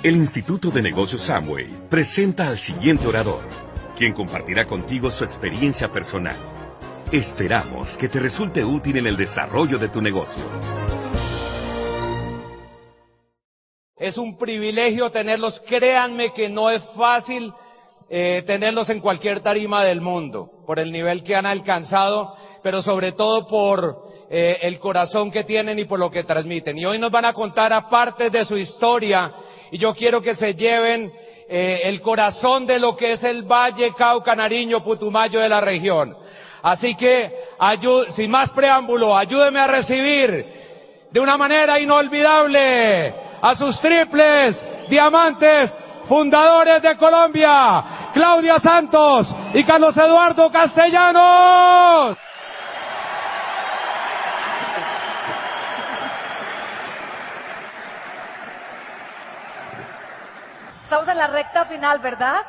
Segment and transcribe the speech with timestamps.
[0.00, 3.42] El Instituto de Negocios Samway presenta al siguiente orador,
[3.96, 6.36] quien compartirá contigo su experiencia personal.
[7.10, 10.44] Esperamos que te resulte útil en el desarrollo de tu negocio.
[13.96, 17.52] Es un privilegio tenerlos, créanme que no es fácil
[18.08, 23.10] eh, tenerlos en cualquier tarima del mundo, por el nivel que han alcanzado, pero sobre
[23.10, 26.76] todo por eh, el corazón que tienen y por lo que transmiten.
[26.78, 29.32] Y hoy nos van a contar aparte de su historia
[29.70, 31.12] y yo quiero que se lleven
[31.48, 36.14] eh, el corazón de lo que es el Valle Cauca Nariño Putumayo de la región.
[36.62, 37.32] Así que,
[38.10, 40.44] sin más preámbulo, ayúdeme a recibir
[41.10, 44.60] de una manera inolvidable a sus triples
[44.90, 45.72] diamantes
[46.06, 52.18] fundadores de Colombia, Claudia Santos y Carlos Eduardo Castellanos.
[60.88, 62.46] Estamos en la recta final, ¿verdad?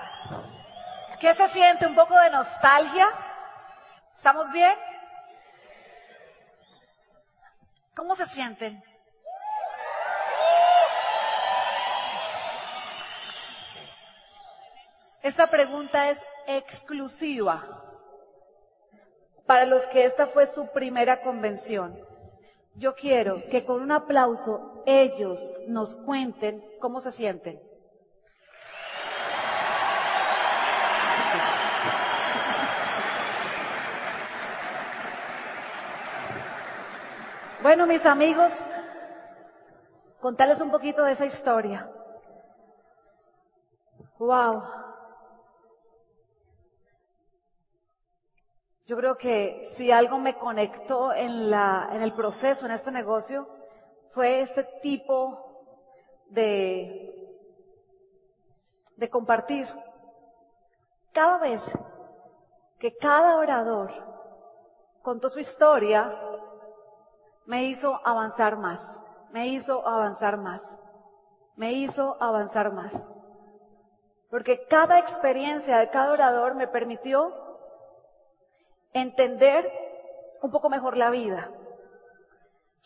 [1.19, 1.85] ¿Qué se siente?
[1.85, 3.05] ¿Un poco de nostalgia?
[4.15, 4.71] ¿Estamos bien?
[7.93, 8.81] ¿Cómo se sienten?
[15.21, 16.17] Esta pregunta es
[16.47, 17.61] exclusiva
[19.45, 21.99] para los que esta fue su primera convención.
[22.75, 27.68] Yo quiero que con un aplauso ellos nos cuenten cómo se sienten.
[37.61, 38.53] Bueno, mis amigos,
[40.21, 41.91] contarles un poquito de esa historia.
[44.17, 44.63] Wow.
[48.85, 53.45] Yo creo que si algo me conectó en la, en el proceso, en este negocio,
[54.13, 55.37] fue este tipo
[56.29, 57.37] de,
[58.95, 59.67] de compartir.
[61.11, 61.61] Cada vez
[62.79, 63.91] que cada orador
[65.01, 66.28] contó su historia,
[67.49, 68.79] me hizo avanzar más,
[69.31, 70.61] me hizo avanzar más,
[71.55, 72.93] me hizo avanzar más.
[74.29, 77.33] Porque cada experiencia de cada orador me permitió
[78.93, 79.67] entender
[80.43, 81.49] un poco mejor la vida.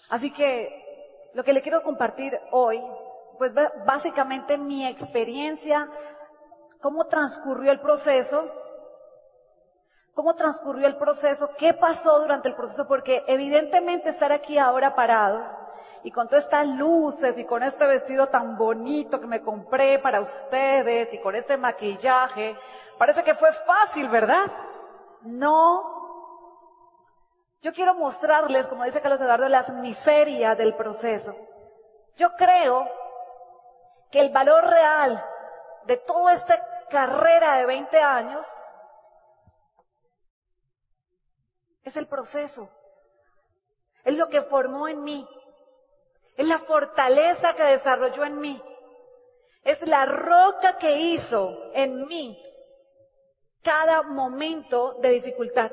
[0.07, 2.81] Así que lo que le quiero compartir hoy,
[3.37, 3.51] pues
[3.85, 5.89] básicamente mi experiencia,
[6.81, 8.49] cómo transcurrió el proceso
[10.15, 11.49] ¿Cómo transcurrió el proceso?
[11.57, 12.87] ¿Qué pasó durante el proceso?
[12.87, 15.47] Porque evidentemente estar aquí ahora parados
[16.03, 20.21] y con todas estas luces y con este vestido tan bonito que me compré para
[20.21, 22.55] ustedes y con este maquillaje,
[22.99, 24.45] parece que fue fácil, ¿verdad?
[25.21, 26.01] No.
[27.63, 31.33] Yo quiero mostrarles, como dice Carlos Eduardo, las miserias del proceso.
[32.17, 32.87] Yo creo
[34.11, 35.23] que el valor real
[35.85, 38.45] de toda esta carrera de 20 años
[41.83, 42.69] Es el proceso.
[44.03, 45.27] Es lo que formó en mí.
[46.35, 48.61] Es la fortaleza que desarrolló en mí.
[49.63, 52.37] Es la roca que hizo en mí
[53.63, 55.71] cada momento de dificultad.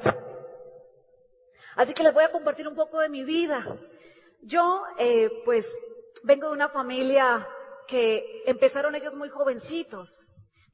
[1.76, 3.64] Así que les voy a compartir un poco de mi vida.
[4.42, 5.66] Yo, eh, pues,
[6.22, 7.46] vengo de una familia
[7.86, 10.08] que empezaron ellos muy jovencitos.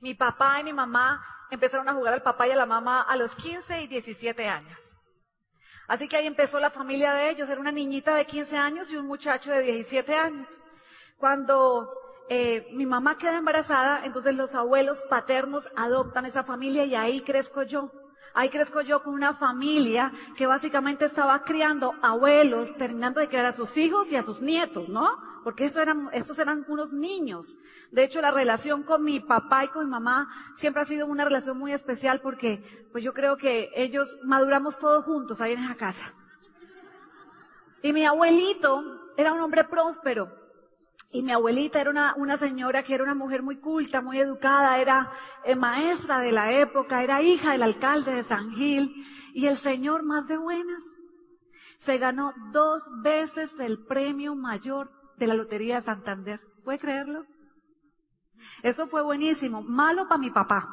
[0.01, 3.17] Mi papá y mi mamá empezaron a jugar al papá y a la mamá a
[3.17, 4.79] los 15 y 17 años.
[5.89, 7.49] Así que ahí empezó la familia de ellos.
[7.49, 10.49] Era una niñita de 15 años y un muchacho de 17 años.
[11.19, 11.89] Cuando
[12.29, 17.63] eh, mi mamá queda embarazada, entonces los abuelos paternos adoptan esa familia y ahí crezco
[17.63, 17.91] yo.
[18.35, 23.53] Ahí crezco yo con una familia que básicamente estaba criando abuelos, terminando de criar a
[23.53, 25.09] sus hijos y a sus nietos, ¿no?
[25.47, 27.47] Porque estos eran, unos niños.
[27.93, 31.25] De hecho, la relación con mi papá y con mi mamá siempre ha sido una
[31.25, 35.77] relación muy especial porque, pues yo creo que ellos maduramos todos juntos ahí en esa
[35.77, 36.13] casa.
[37.81, 38.83] Y mi abuelito
[39.17, 40.33] era un hombre próspero.
[41.13, 44.81] Y mi abuelita era una, una señora que era una mujer muy culta, muy educada,
[44.81, 45.13] era
[45.45, 48.93] eh, maestra de la época, era hija del alcalde de San Gil
[49.33, 50.83] y el señor más de buenas.
[51.85, 56.41] Se ganó dos veces el premio mayor de la Lotería de Santander.
[56.65, 57.25] ¿Puede creerlo?
[58.63, 59.63] Eso fue buenísimo.
[59.63, 60.69] Malo para mi papá.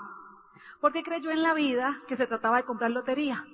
[0.82, 3.46] Porque creyó en la vida que se trataba de comprar lotería.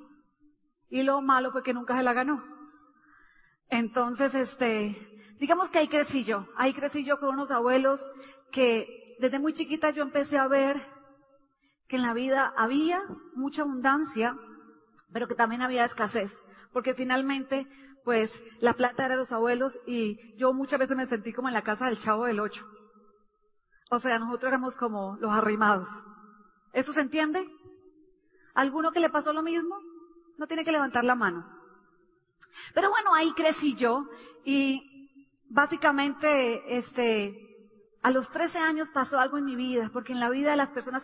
[0.90, 2.44] Y lo malo fue que nunca se la ganó.
[3.70, 5.10] Entonces, este,
[5.40, 8.02] Digamos que ahí crecí yo, ahí crecí yo con unos abuelos
[8.52, 10.82] que desde muy chiquita yo empecé a ver
[11.88, 13.02] que en la vida había
[13.36, 14.36] mucha abundancia,
[15.14, 16.30] pero que también había escasez,
[16.74, 17.66] porque finalmente,
[18.10, 21.54] pues, la plata era de los abuelos y yo muchas veces me sentí como en
[21.54, 22.66] la casa del chavo del ocho.
[23.92, 25.88] O sea, nosotros éramos como los arrimados.
[26.74, 27.48] ¿Eso se entiende?
[28.56, 29.76] ¿Alguno que le pasó lo mismo?
[30.40, 31.46] No tiene que levantar la mano.
[32.74, 34.08] Pero bueno, ahí crecí yo
[34.44, 34.82] y
[35.48, 37.40] básicamente, este,
[38.02, 40.72] a los 13 años pasó algo en mi vida, porque en la vida de las
[40.72, 41.04] personas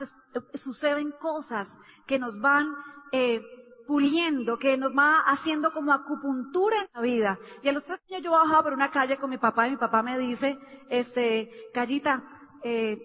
[0.56, 1.68] suceden cosas
[2.08, 2.74] que nos van
[3.12, 3.44] eh,
[3.88, 7.40] puliendo, que nos va haciendo como acupuntura en la vida.
[7.62, 9.78] Y a los 13 años yo bajaba por una calle con mi papá y mi
[9.78, 10.58] papá me dice,
[10.90, 12.24] este, Callita,
[12.64, 12.98] eh,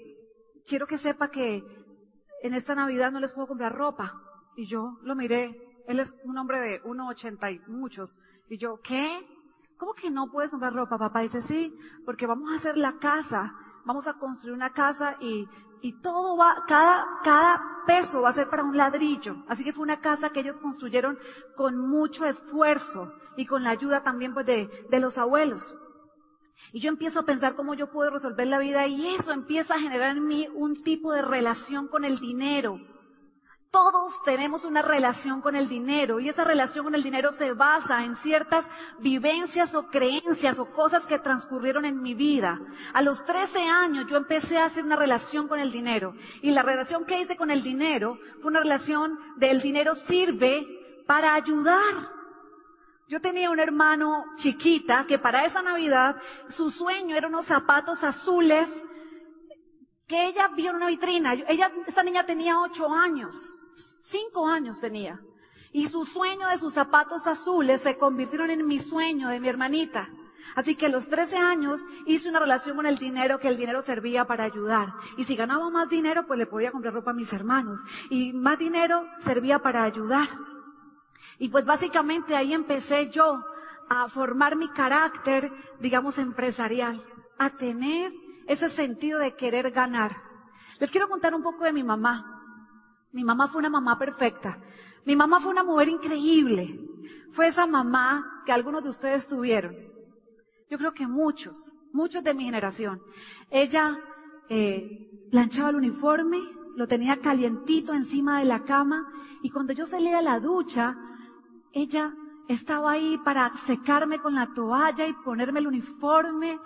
[0.67, 1.63] quiero que sepa que
[2.43, 4.15] en esta Navidad no les puedo comprar ropa.
[4.57, 5.57] Y yo lo miré,
[5.87, 8.17] él es un hombre de 1,80 y muchos.
[8.49, 9.19] Y yo, ¿qué?
[9.79, 10.99] ¿Cómo que no puedes comprar ropa?
[10.99, 11.75] Papá dice, sí,
[12.05, 13.53] porque vamos a hacer la casa,
[13.85, 15.49] vamos a construir una casa y,
[15.83, 19.37] y todo va, cada, cada peso va a ser para un ladrillo.
[19.49, 21.19] Así que fue una casa que ellos construyeron
[21.57, 25.63] con mucho esfuerzo y con la ayuda también pues de, de los abuelos.
[26.73, 29.81] Y yo empiezo a pensar cómo yo puedo resolver la vida y eso empieza a
[29.81, 32.79] generar en mí un tipo de relación con el dinero.
[33.71, 38.03] Todos tenemos una relación con el dinero y esa relación con el dinero se basa
[38.03, 38.67] en ciertas
[38.99, 42.59] vivencias o creencias o cosas que transcurrieron en mi vida.
[42.93, 46.63] A los 13 años yo empecé a hacer una relación con el dinero y la
[46.63, 50.67] relación que hice con el dinero fue una relación de el dinero sirve
[51.07, 52.09] para ayudar.
[53.07, 56.17] Yo tenía un hermano chiquita que para esa Navidad
[56.51, 58.69] su sueño era unos zapatos azules
[60.09, 61.35] que ella vio en una vitrina.
[61.35, 63.37] Ella, esa niña tenía ocho años,
[64.11, 65.21] cinco años tenía.
[65.73, 70.09] Y su sueño de sus zapatos azules se convirtieron en mi sueño de mi hermanita.
[70.57, 73.83] Así que a los 13 años hice una relación con el dinero, que el dinero
[73.83, 74.89] servía para ayudar.
[75.17, 77.79] Y si ganaba más dinero, pues le podía comprar ropa a mis hermanos.
[78.11, 80.29] Y más dinero servía para ayudar.
[81.39, 83.45] Y pues básicamente ahí empecé yo
[83.89, 87.03] a formar mi carácter, digamos, empresarial,
[87.39, 88.13] a tener
[88.47, 90.17] ese sentido de querer ganar.
[90.79, 92.40] Les quiero contar un poco de mi mamá.
[93.13, 94.59] Mi mamá fue una mamá perfecta.
[95.05, 96.79] Mi mamá fue una mujer increíble.
[97.33, 99.77] Fue esa mamá que algunos de ustedes tuvieron.
[100.69, 101.57] Yo creo que muchos,
[101.93, 103.01] muchos de mi generación.
[103.51, 103.99] Ella
[104.49, 104.87] eh,
[105.31, 106.39] planchaba el uniforme,
[106.77, 109.05] lo tenía calientito encima de la cama
[109.43, 110.95] y cuando yo salía de la ducha,
[111.73, 112.13] ella
[112.55, 116.59] estaba ahí para secarme con la toalla y ponerme el uniforme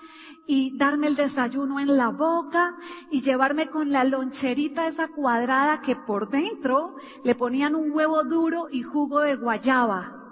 [0.47, 2.75] y darme el desayuno en la boca
[3.11, 8.69] y llevarme con la loncherita esa cuadrada que por dentro le ponían un huevo duro
[8.71, 10.23] y jugo de guayaba.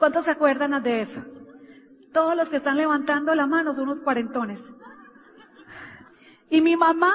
[0.00, 1.22] ¿Cuántos se acuerdan de eso?
[2.12, 4.60] Todos los que están levantando la mano son unos cuarentones.
[6.50, 7.12] Y mi mamá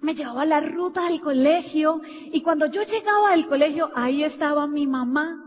[0.00, 4.86] me llevaba la ruta del colegio y cuando yo llegaba al colegio ahí estaba mi
[4.86, 5.45] mamá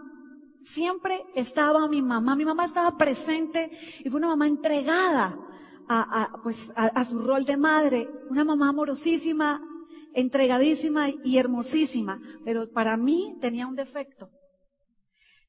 [0.74, 3.70] Siempre estaba mi mamá, mi mamá estaba presente
[4.00, 5.36] y fue una mamá entregada
[5.88, 9.60] a, pues, a, su rol de madre, una mamá amorosísima,
[10.14, 14.30] entregadísima y hermosísima, pero para mí tenía un defecto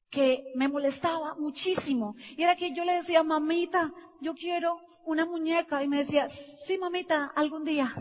[0.09, 2.15] que me molestaba muchísimo.
[2.35, 5.83] Y era que yo le decía, mamita, yo quiero una muñeca.
[5.83, 6.27] Y me decía,
[6.67, 7.95] sí, mamita, algún día.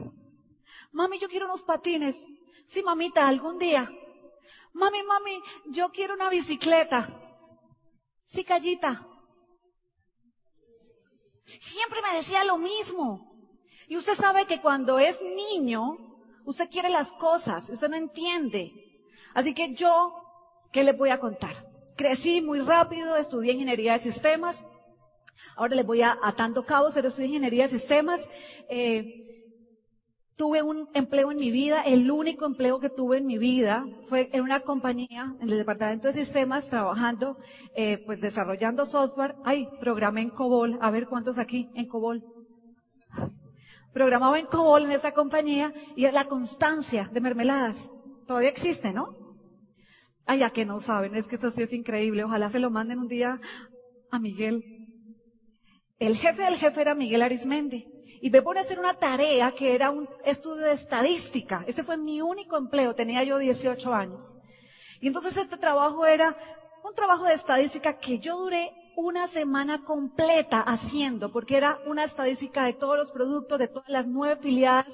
[0.92, 2.16] Mami, yo quiero unos patines.
[2.66, 3.88] Sí, mamita, algún día.
[4.72, 7.08] Mami, mami, yo quiero una bicicleta.
[8.28, 9.06] Sí, callita.
[11.44, 13.20] Siempre me decía lo mismo.
[13.88, 15.82] Y usted sabe que cuando es niño,
[16.44, 18.70] usted quiere las cosas, usted no entiende.
[19.34, 20.12] Así que yo,
[20.72, 21.54] ¿qué le voy a contar?
[21.96, 24.56] Crecí muy rápido, estudié ingeniería de sistemas.
[25.56, 28.20] Ahora les voy a atando cabos, pero estudié ingeniería de sistemas.
[28.68, 29.04] Eh,
[30.40, 34.30] tuve un empleo en mi vida, el único empleo que tuve en mi vida fue
[34.32, 37.36] en una compañía, en el departamento de sistemas, trabajando,
[37.76, 39.34] eh, pues desarrollando software.
[39.44, 42.22] Ay, programé en COBOL, a ver cuántos aquí en COBOL.
[43.92, 47.76] Programaba en COBOL en esa compañía y la constancia de mermeladas.
[48.26, 49.08] Todavía existe, ¿no?
[50.24, 52.24] Ay, ya que no saben, es que esto sí es increíble.
[52.24, 53.38] Ojalá se lo manden un día
[54.10, 54.64] a Miguel.
[55.98, 57.89] El jefe del jefe era Miguel Arismendi
[58.20, 61.64] y me pone a hacer una tarea que era un estudio de estadística.
[61.66, 64.36] Ese fue mi único empleo, tenía yo 18 años.
[65.00, 66.36] Y entonces este trabajo era
[66.84, 72.64] un trabajo de estadística que yo duré una semana completa haciendo, porque era una estadística
[72.64, 74.86] de todos los productos, de todas las nueve filiadas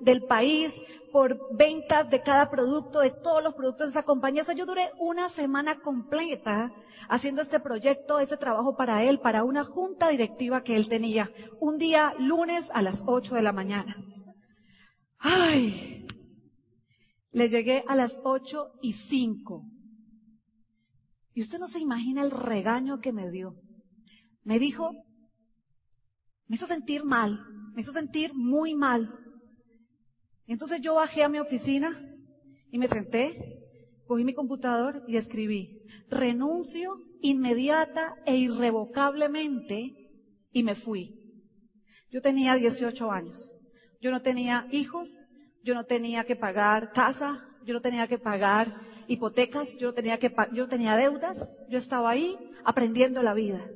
[0.00, 0.72] del país,
[1.12, 4.42] por ventas de cada producto, de todos los productos de esa compañía.
[4.42, 6.72] O sea, yo duré una semana completa
[7.08, 11.78] haciendo este proyecto, este trabajo para él, para una junta directiva que él tenía, un
[11.78, 13.96] día lunes a las ocho de la mañana.
[15.18, 16.06] Ay,
[17.30, 19.64] le llegué a las ocho y cinco.
[21.34, 23.56] Y usted no se imagina el regaño que me dio.
[24.44, 24.92] Me dijo,
[26.46, 27.38] me hizo sentir mal,
[27.74, 29.08] me hizo sentir muy mal.
[30.46, 31.98] Entonces yo bajé a mi oficina
[32.70, 33.34] y me senté,
[34.06, 35.70] cogí mi computador y escribí,
[36.08, 39.94] renuncio inmediata e irrevocablemente
[40.50, 41.14] y me fui.
[42.10, 43.54] Yo tenía 18 años.
[44.00, 45.08] Yo no tenía hijos,
[45.62, 48.74] yo no tenía que pagar casa, yo no tenía que pagar
[49.06, 53.70] hipotecas, yo tenía que yo tenía deudas, yo estaba ahí aprendiendo la vida.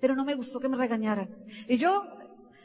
[0.00, 1.30] Pero no me gustó que me regañaran.
[1.66, 2.04] Y yo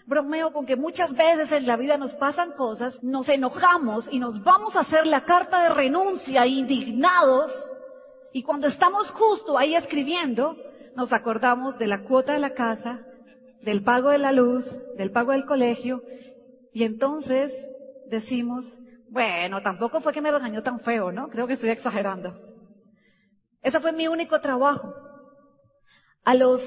[0.05, 4.41] bromeo con que muchas veces en la vida nos pasan cosas, nos enojamos y nos
[4.43, 7.51] vamos a hacer la carta de renuncia indignados
[8.33, 10.55] y cuando estamos justo ahí escribiendo,
[10.95, 13.01] nos acordamos de la cuota de la casa,
[13.62, 16.01] del pago de la luz, del pago del colegio
[16.74, 17.53] y entonces
[18.05, 18.65] decimos,
[19.12, 21.27] bueno, tampoco fue que me regañó tan feo, ¿no?
[21.27, 22.34] Creo que estoy exagerando.
[23.62, 24.96] Ese fue mi único trabajo.
[26.24, 26.62] A los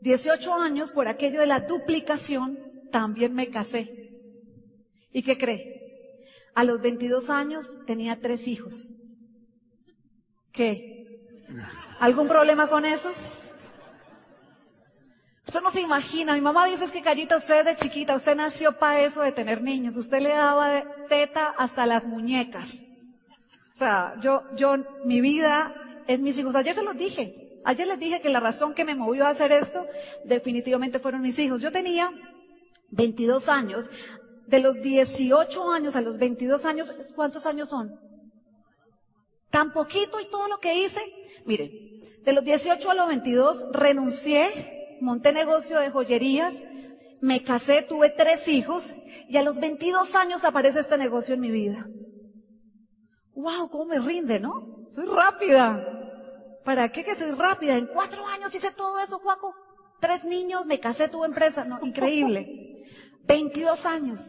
[0.00, 2.58] 18 años, por aquello de la duplicación,
[2.90, 3.92] también me casé.
[5.12, 5.70] ¿Y qué cree?
[6.56, 8.74] A los 22 años tenía tres hijos.
[10.52, 10.88] ¿Qué?
[12.00, 13.12] ¿Algún problema con eso?
[15.54, 19.02] Usted no se imagina, mi mamá dice que Callita, usted de chiquita, usted nació para
[19.02, 22.68] eso de tener niños, usted le daba teta hasta las muñecas.
[23.76, 25.72] O sea, yo, yo, mi vida
[26.08, 26.56] es mis hijos.
[26.56, 29.52] Ayer se los dije, Ayer les dije que la razón que me movió a hacer
[29.52, 29.86] esto
[30.24, 31.62] definitivamente fueron mis hijos.
[31.62, 32.10] Yo tenía
[32.90, 33.88] 22 años.
[34.48, 37.94] De los 18 años a los 22 años, ¿cuántos años son?
[39.52, 41.00] Tan poquito y todo lo que hice.
[41.46, 41.70] Miren,
[42.24, 46.54] de los 18 a los 22 renuncié, monté negocio de joyerías,
[47.20, 48.84] me casé, tuve tres hijos
[49.28, 51.88] y a los 22 años aparece este negocio en mi vida.
[53.32, 53.68] ¡Wow!
[53.68, 54.52] ¿Cómo me rinde, no?
[54.90, 55.80] Soy rápida.
[56.64, 57.76] ¿Para qué que soy rápida?
[57.76, 59.54] En cuatro años hice todo eso, Juaco.
[60.00, 61.64] Tres niños, me casé, tuve empresa.
[61.64, 62.48] No, increíble.
[63.22, 64.20] 22 años.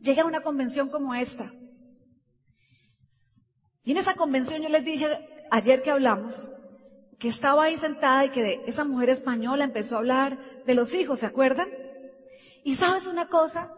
[0.00, 1.52] Llegué a una convención como esta.
[3.84, 5.18] Y en esa convención yo les dije
[5.50, 6.34] ayer que hablamos
[7.18, 11.18] que estaba ahí sentada y que esa mujer española empezó a hablar de los hijos,
[11.18, 11.68] ¿se acuerdan?
[12.62, 13.72] Y sabes una cosa,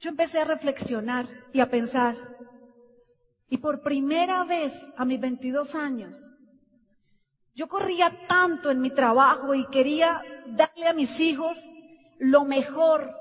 [0.00, 2.16] yo empecé a reflexionar y a pensar,
[3.48, 6.32] y por primera vez a mis 22 años,
[7.54, 11.72] yo corría tanto en mi trabajo y quería darle a mis hijos
[12.18, 13.14] lo mejor.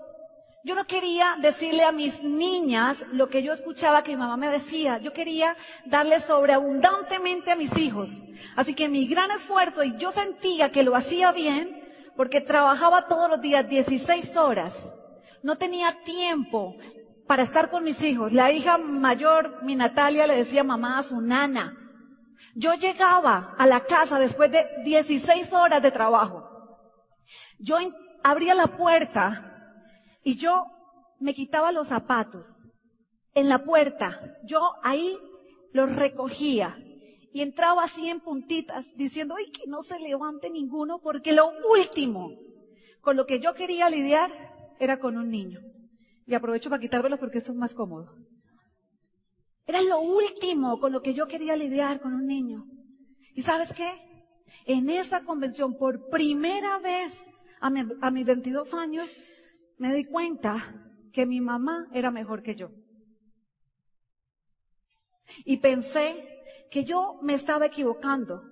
[0.66, 4.48] Yo no quería decirle a mis niñas lo que yo escuchaba que mi mamá me
[4.48, 4.98] decía.
[5.00, 8.10] Yo quería darle sobreabundantemente a mis hijos.
[8.56, 11.84] Así que mi gran esfuerzo, y yo sentía que lo hacía bien,
[12.16, 14.74] porque trabajaba todos los días 16 horas.
[15.42, 16.78] No tenía tiempo
[17.28, 18.32] para estar con mis hijos.
[18.32, 21.76] La hija mayor, mi Natalia, le decía mamá a su nana.
[22.56, 26.50] Yo llegaba a la casa después de 16 horas de trabajo.
[27.60, 27.78] Yo
[28.24, 29.53] abría la puerta
[30.24, 30.66] y yo
[31.20, 32.48] me quitaba los zapatos
[33.34, 34.38] en la puerta.
[34.46, 35.18] Yo ahí
[35.72, 36.78] los recogía
[37.34, 42.32] y entraba así en puntitas diciendo, ay, que no se levante ninguno porque lo último
[43.02, 44.32] con lo que yo quería lidiar
[44.80, 45.60] era con un niño.
[46.26, 48.16] Y aprovecho para quitármelo porque esto es más cómodo.
[49.66, 52.66] Era lo último con lo que yo quería lidiar con un niño.
[53.36, 53.90] ¿Y sabes qué?
[54.66, 57.12] En esa convención, por primera vez
[57.60, 57.70] a,
[58.12, 59.10] mis 22 años,
[59.78, 60.76] me di cuenta
[61.12, 62.72] que mi mamá era mejor que yo.
[65.46, 66.24] Y pensé
[66.70, 68.44] que yo me estaba equivocando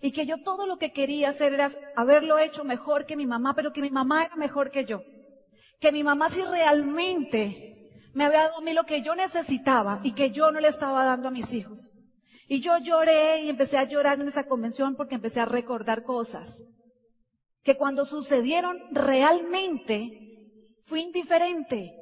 [0.00, 3.54] y que yo todo lo que quería hacer era haberlo hecho mejor que mi mamá,
[3.54, 5.02] pero que mi mamá era mejor que yo.
[5.80, 7.70] Que mi mamá si realmente
[8.12, 11.04] me había dado a mí lo que yo necesitaba y que yo no le estaba
[11.04, 11.92] dando a mis hijos.
[12.46, 16.48] Y yo lloré y empecé a llorar en esa convención porque empecé a recordar cosas
[17.62, 20.12] que cuando sucedieron realmente
[20.90, 21.94] fui indiferente.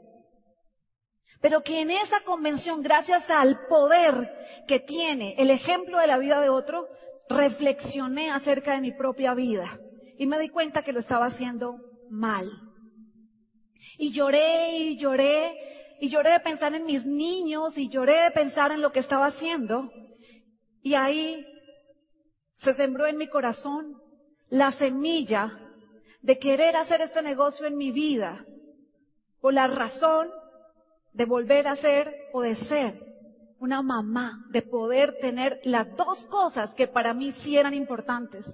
[1.41, 4.29] Pero que en esa convención, gracias al poder
[4.67, 6.89] que tiene el ejemplo de la vida de otro,
[7.29, 9.79] reflexioné acerca de mi propia vida
[10.19, 11.77] y me di cuenta que lo estaba haciendo
[12.11, 12.51] mal.
[13.99, 15.55] Y lloré y lloré
[16.01, 19.27] y lloré de pensar en mis niños y lloré de pensar en lo que estaba
[19.27, 19.93] haciendo.
[20.83, 21.47] Y ahí
[22.59, 23.97] se sembró en mi corazón
[24.49, 25.53] la semilla
[26.23, 28.45] de querer hacer este negocio en mi vida
[29.41, 30.29] por la razón
[31.13, 32.95] de volver a ser o de ser
[33.59, 38.45] una mamá, de poder tener las dos cosas que para mí sí eran importantes.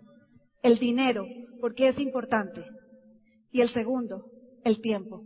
[0.63, 1.29] El dinero,
[1.61, 2.67] porque es importante.
[3.51, 4.25] Y el segundo,
[4.63, 5.25] el tiempo.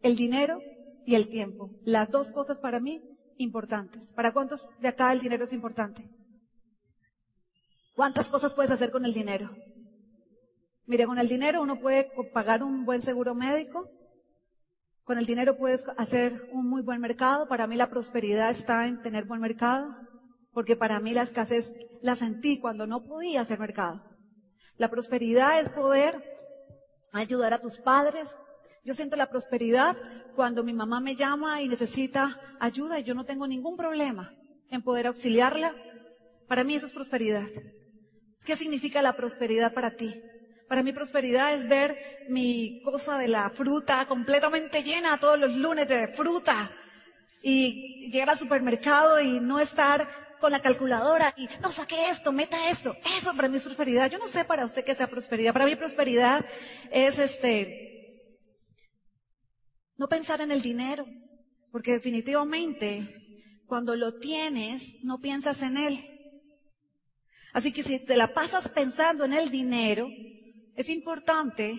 [0.00, 0.62] El dinero
[1.04, 1.72] y el tiempo.
[1.82, 3.02] Las dos cosas para mí
[3.36, 4.12] importantes.
[4.14, 6.08] ¿Para cuántos de acá el dinero es importante?
[7.94, 9.50] ¿Cuántas cosas puedes hacer con el dinero?
[10.86, 13.88] Mire, con el dinero uno puede pagar un buen seguro médico,
[15.12, 17.46] Con el dinero puedes hacer un muy buen mercado.
[17.46, 19.94] Para mí la prosperidad está en tener buen mercado,
[20.54, 24.00] porque para mí la escasez la sentí cuando no podía hacer mercado.
[24.78, 26.18] La prosperidad es poder
[27.12, 28.26] ayudar a tus padres.
[28.86, 29.98] Yo siento la prosperidad
[30.34, 34.32] cuando mi mamá me llama y necesita ayuda y yo no tengo ningún problema
[34.70, 35.74] en poder auxiliarla.
[36.48, 37.48] Para mí eso es prosperidad.
[38.46, 40.10] ¿Qué significa la prosperidad para ti?
[40.72, 41.94] Para mí prosperidad es ver
[42.30, 46.70] mi cosa de la fruta completamente llena todos los lunes de fruta
[47.42, 50.08] y llegar al supermercado y no estar
[50.40, 52.96] con la calculadora y no saque esto, meta esto.
[53.18, 54.10] Eso para mí es prosperidad.
[54.10, 55.52] Yo no sé para usted qué sea prosperidad.
[55.52, 56.42] Para mí prosperidad
[56.90, 58.22] es este
[59.98, 61.04] no pensar en el dinero,
[61.70, 63.06] porque definitivamente
[63.66, 65.98] cuando lo tienes no piensas en él.
[67.52, 70.08] Así que si te la pasas pensando en el dinero,
[70.76, 71.78] es importante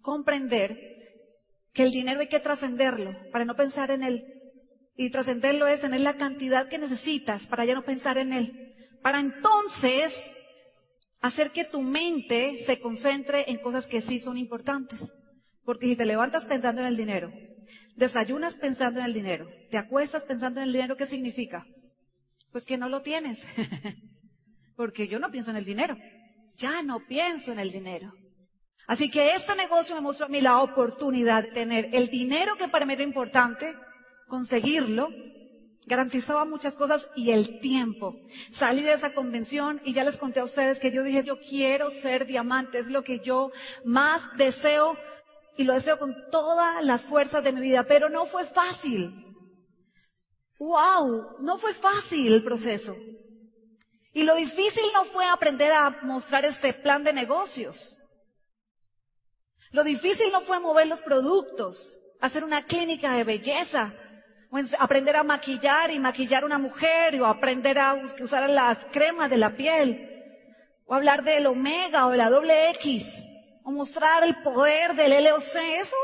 [0.00, 0.76] comprender
[1.72, 4.24] que el dinero hay que trascenderlo para no pensar en él.
[4.96, 8.54] Y trascenderlo es tener la cantidad que necesitas para ya no pensar en él.
[9.02, 10.12] Para entonces
[11.20, 15.00] hacer que tu mente se concentre en cosas que sí son importantes.
[15.64, 17.34] Porque si te levantas pensando en el dinero,
[17.94, 21.66] desayunas pensando en el dinero, te acuestas pensando en el dinero, ¿qué significa?
[22.52, 23.38] Pues que no lo tienes.
[24.76, 25.98] Porque yo no pienso en el dinero.
[26.56, 28.14] Ya no pienso en el dinero.
[28.86, 32.68] Así que este negocio me mostró a mí la oportunidad de tener el dinero que
[32.68, 33.76] para mí era importante,
[34.28, 35.12] conseguirlo,
[35.86, 38.16] garantizaba muchas cosas y el tiempo.
[38.58, 41.90] Salí de esa convención y ya les conté a ustedes que yo dije, yo quiero
[41.90, 43.50] ser diamante, es lo que yo
[43.82, 44.98] más deseo
[45.56, 49.16] y lo deseo con todas las fuerzas de mi vida, pero no fue fácil.
[50.58, 51.34] ¡Wow!
[51.38, 52.96] No fue fácil el proceso.
[54.12, 57.95] Y lo difícil no fue aprender a mostrar este plan de negocios.
[59.72, 61.76] Lo difícil no fue mover los productos,
[62.20, 63.92] hacer una clínica de belleza,
[64.50, 69.28] o aprender a maquillar y maquillar a una mujer, o aprender a usar las cremas
[69.30, 70.08] de la piel,
[70.86, 73.04] o hablar del omega o de la doble X,
[73.64, 75.42] o mostrar el poder del LOC.
[75.42, 75.96] Eso,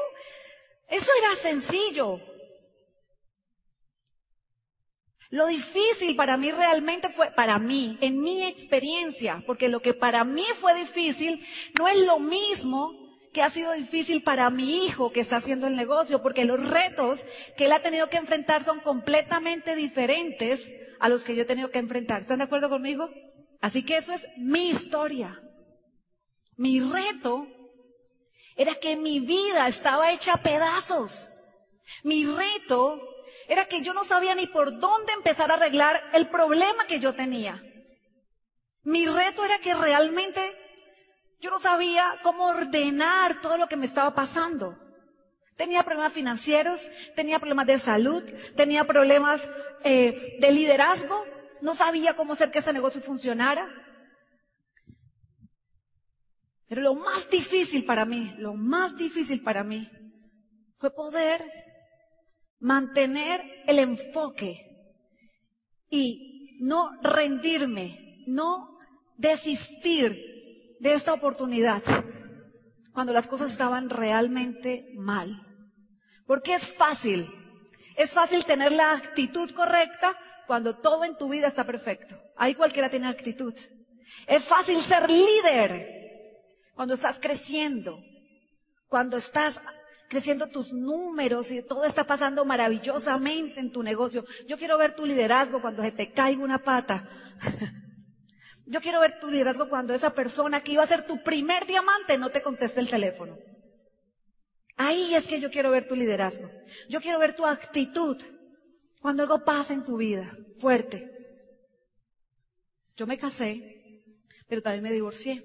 [0.89, 2.21] eso era sencillo.
[5.31, 10.25] Lo difícil para mí realmente fue, para mí, en mi experiencia, porque lo que para
[10.25, 11.43] mí fue difícil
[11.79, 13.02] no es lo mismo
[13.33, 17.25] que ha sido difícil para mi hijo que está haciendo el negocio, porque los retos
[17.57, 20.61] que él ha tenido que enfrentar son completamente diferentes
[21.01, 22.21] a los que yo he tenido que enfrentar.
[22.21, 23.09] ¿Están de acuerdo conmigo?
[23.61, 25.41] Así que eso es mi historia.
[26.57, 27.47] Mi reto
[28.57, 31.11] era que mi vida estaba hecha a pedazos.
[32.05, 33.01] Mi reto
[33.49, 37.15] era que yo no sabía ni por dónde empezar a arreglar el problema que yo
[37.15, 37.63] tenía.
[38.85, 40.41] Mi reto era que realmente
[41.43, 44.79] yo no sabía cómo ordenar todo lo que me estaba pasando.
[45.57, 46.81] Tenía problemas financieros,
[47.17, 48.23] tenía problemas de salud,
[48.57, 49.41] tenía problemas
[49.83, 51.25] eh, de liderazgo,
[51.61, 53.69] no sabía cómo hacer que ese negocio funcionara.
[56.69, 59.91] Pero lo más difícil para mí, lo más difícil para mí,
[60.79, 61.45] fue poder
[62.61, 64.65] mantener el enfoque
[65.91, 68.79] y no rendirme, no
[69.17, 70.32] desistir
[70.83, 71.81] de esta oportunidad
[72.93, 75.31] cuando las cosas estaban realmente mal.
[76.27, 77.31] Porque es fácil,
[77.97, 80.17] es fácil tener la actitud correcta
[80.47, 82.17] cuando todo en tu vida está perfecto.
[82.37, 83.55] Ahí cualquiera tiene actitud.
[84.27, 85.87] Es fácil ser líder
[86.75, 88.01] cuando estás creciendo,
[88.89, 89.59] cuando estás
[90.09, 94.25] creciendo tus números y todo está pasando maravillosamente en tu negocio.
[94.49, 97.09] Yo quiero ver tu liderazgo cuando se te caiga una pata.
[98.73, 102.17] Yo quiero ver tu liderazgo cuando esa persona que iba a ser tu primer diamante
[102.17, 103.39] no te conteste el teléfono.
[104.77, 106.55] Ahí es que yo quiero ver tu liderazgo.
[106.89, 108.17] Yo quiero ver tu actitud
[108.99, 111.07] cuando algo pasa en tu vida, fuerte.
[112.97, 113.63] Yo me casé,
[114.49, 115.43] pero también me divorcié.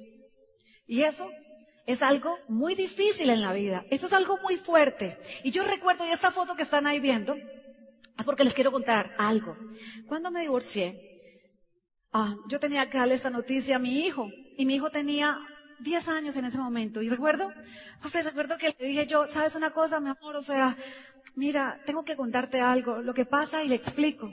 [0.85, 1.33] Y eso
[1.85, 3.85] es algo muy difícil en la vida.
[3.89, 5.17] Esto es algo muy fuerte.
[5.43, 7.41] Y yo recuerdo, y esta foto que están ahí viendo,
[8.17, 9.59] es porque les quiero contar algo.
[10.05, 10.95] Cuando me divorcié,
[12.11, 14.29] Ah, yo tenía que darle esta noticia a mi hijo.
[14.57, 15.37] Y mi hijo tenía
[15.79, 17.01] 10 años en ese momento.
[17.01, 17.51] Y recuerdo,
[18.03, 20.35] o sea, recuerdo que le dije yo, ¿sabes una cosa, mi amor?
[20.35, 20.75] O sea,
[21.35, 24.31] mira, tengo que contarte algo, lo que pasa y le explico.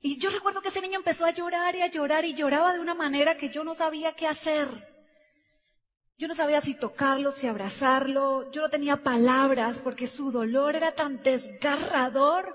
[0.00, 2.80] Y yo recuerdo que ese niño empezó a llorar y a llorar y lloraba de
[2.80, 4.68] una manera que yo no sabía qué hacer.
[6.18, 10.94] Yo no sabía si tocarlo, si abrazarlo, yo no tenía palabras porque su dolor era
[10.94, 12.54] tan desgarrador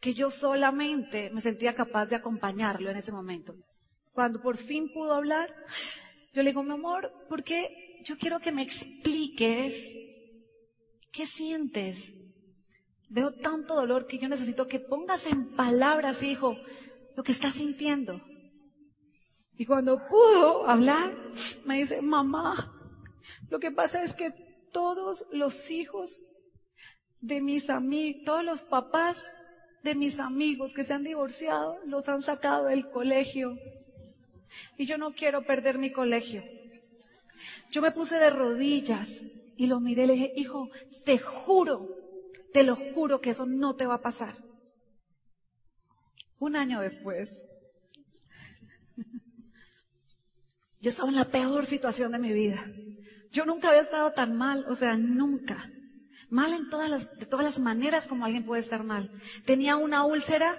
[0.00, 3.54] que yo solamente me sentía capaz de acompañarlo en ese momento.
[4.12, 5.52] Cuando por fin pudo hablar,
[6.32, 9.72] yo le digo, mi amor, ¿por qué yo quiero que me expliques
[11.16, 11.96] ¿qué sientes?
[13.08, 16.54] Veo tanto dolor que yo necesito que pongas en palabras, hijo,
[17.16, 18.20] lo que estás sintiendo.
[19.56, 21.16] Y cuando pudo hablar,
[21.64, 22.70] me dice, mamá,
[23.48, 24.30] lo que pasa es que
[24.72, 26.10] todos los hijos
[27.20, 29.16] de mis amigos, todos los papás
[29.86, 33.56] de mis amigos que se han divorciado, los han sacado del colegio.
[34.76, 36.42] Y yo no quiero perder mi colegio.
[37.70, 39.08] Yo me puse de rodillas
[39.56, 40.68] y lo miré y le dije, hijo,
[41.04, 41.88] te juro,
[42.52, 44.34] te lo juro que eso no te va a pasar.
[46.40, 47.30] Un año después,
[50.80, 52.66] yo estaba en la peor situación de mi vida.
[53.30, 55.70] Yo nunca había estado tan mal, o sea, nunca.
[56.30, 59.08] Mal en todas las, de todas las maneras como alguien puede estar mal.
[59.44, 60.56] Tenía una úlcera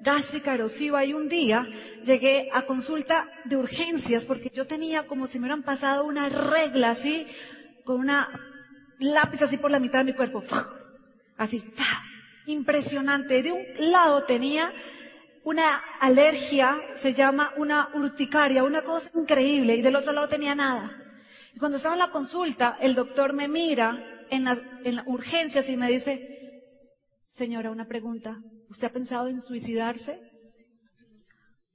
[0.00, 1.66] gástrica erosiva y un día
[2.04, 6.90] llegué a consulta de urgencias porque yo tenía como si me hubieran pasado una regla
[6.90, 7.26] así,
[7.84, 8.28] con una
[8.98, 10.42] lápiz así por la mitad de mi cuerpo.
[11.36, 11.62] Así,
[12.46, 13.42] impresionante.
[13.42, 14.72] De un lado tenía
[15.44, 20.90] una alergia, se llama una urticaria, una cosa increíble, y del otro lado tenía nada.
[21.54, 25.68] Y cuando estaba en la consulta, el doctor me mira en las, en las urgencias
[25.68, 26.20] y me dice,
[27.36, 30.18] señora, una pregunta, ¿usted ha pensado en suicidarse?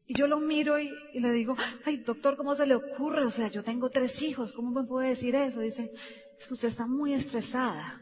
[0.07, 3.25] Y yo lo miro y, le digo, ay, doctor, ¿cómo se le ocurre?
[3.25, 5.59] O sea, yo tengo tres hijos, ¿cómo me puede decir eso?
[5.59, 5.91] Dice,
[6.39, 8.01] es que usted está muy estresada.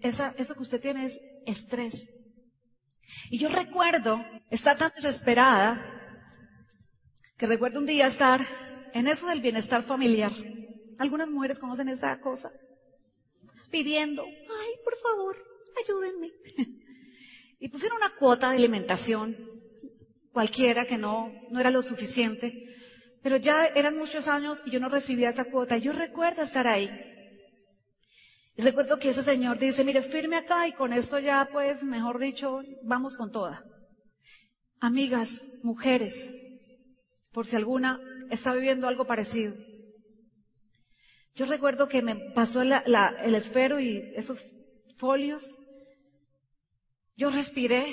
[0.00, 1.94] Esa, eso que usted tiene es estrés.
[3.30, 5.80] Y yo recuerdo estar tan desesperada
[7.36, 8.40] que recuerdo un día estar
[8.92, 10.30] en eso del bienestar familiar.
[10.98, 12.52] Algunas mujeres conocen esa cosa.
[13.72, 15.36] Pidiendo, ay, por favor,
[15.82, 16.30] ayúdenme.
[17.58, 19.36] Y pusieron una cuota de alimentación,
[20.32, 22.58] cualquiera que no, no era lo suficiente.
[23.22, 25.76] Pero ya eran muchos años y yo no recibía esa cuota.
[25.76, 26.92] Yo recuerdo estar ahí.
[28.56, 32.18] Y recuerdo que ese señor dice, mire, firme acá y con esto ya, pues, mejor
[32.18, 33.64] dicho, vamos con toda.
[34.80, 35.30] Amigas,
[35.62, 36.12] mujeres,
[37.30, 39.54] por si alguna está viviendo algo parecido.
[41.34, 42.78] Yo recuerdo que me pasó la,
[43.24, 44.38] el esfero y esos
[44.98, 45.42] folios.
[47.16, 47.92] Yo respiré,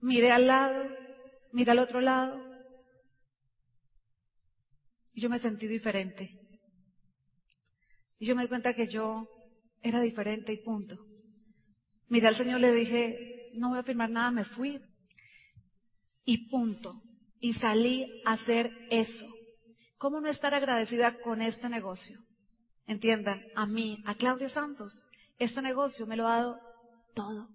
[0.00, 0.88] miré al lado,
[1.52, 2.42] miré al otro lado.
[5.12, 6.30] Y yo me sentí diferente.
[8.18, 9.28] Y yo me di cuenta que yo
[9.80, 10.98] era diferente y punto.
[12.08, 14.80] Miré al Señor, le dije, no voy a firmar nada, me fui.
[16.24, 17.00] Y punto.
[17.40, 19.37] Y salí a hacer eso.
[19.98, 22.18] ¿Cómo no estar agradecida con este negocio?
[22.86, 25.04] Entiendan, a mí, a Claudia Santos,
[25.38, 26.60] este negocio me lo ha dado
[27.14, 27.48] todo.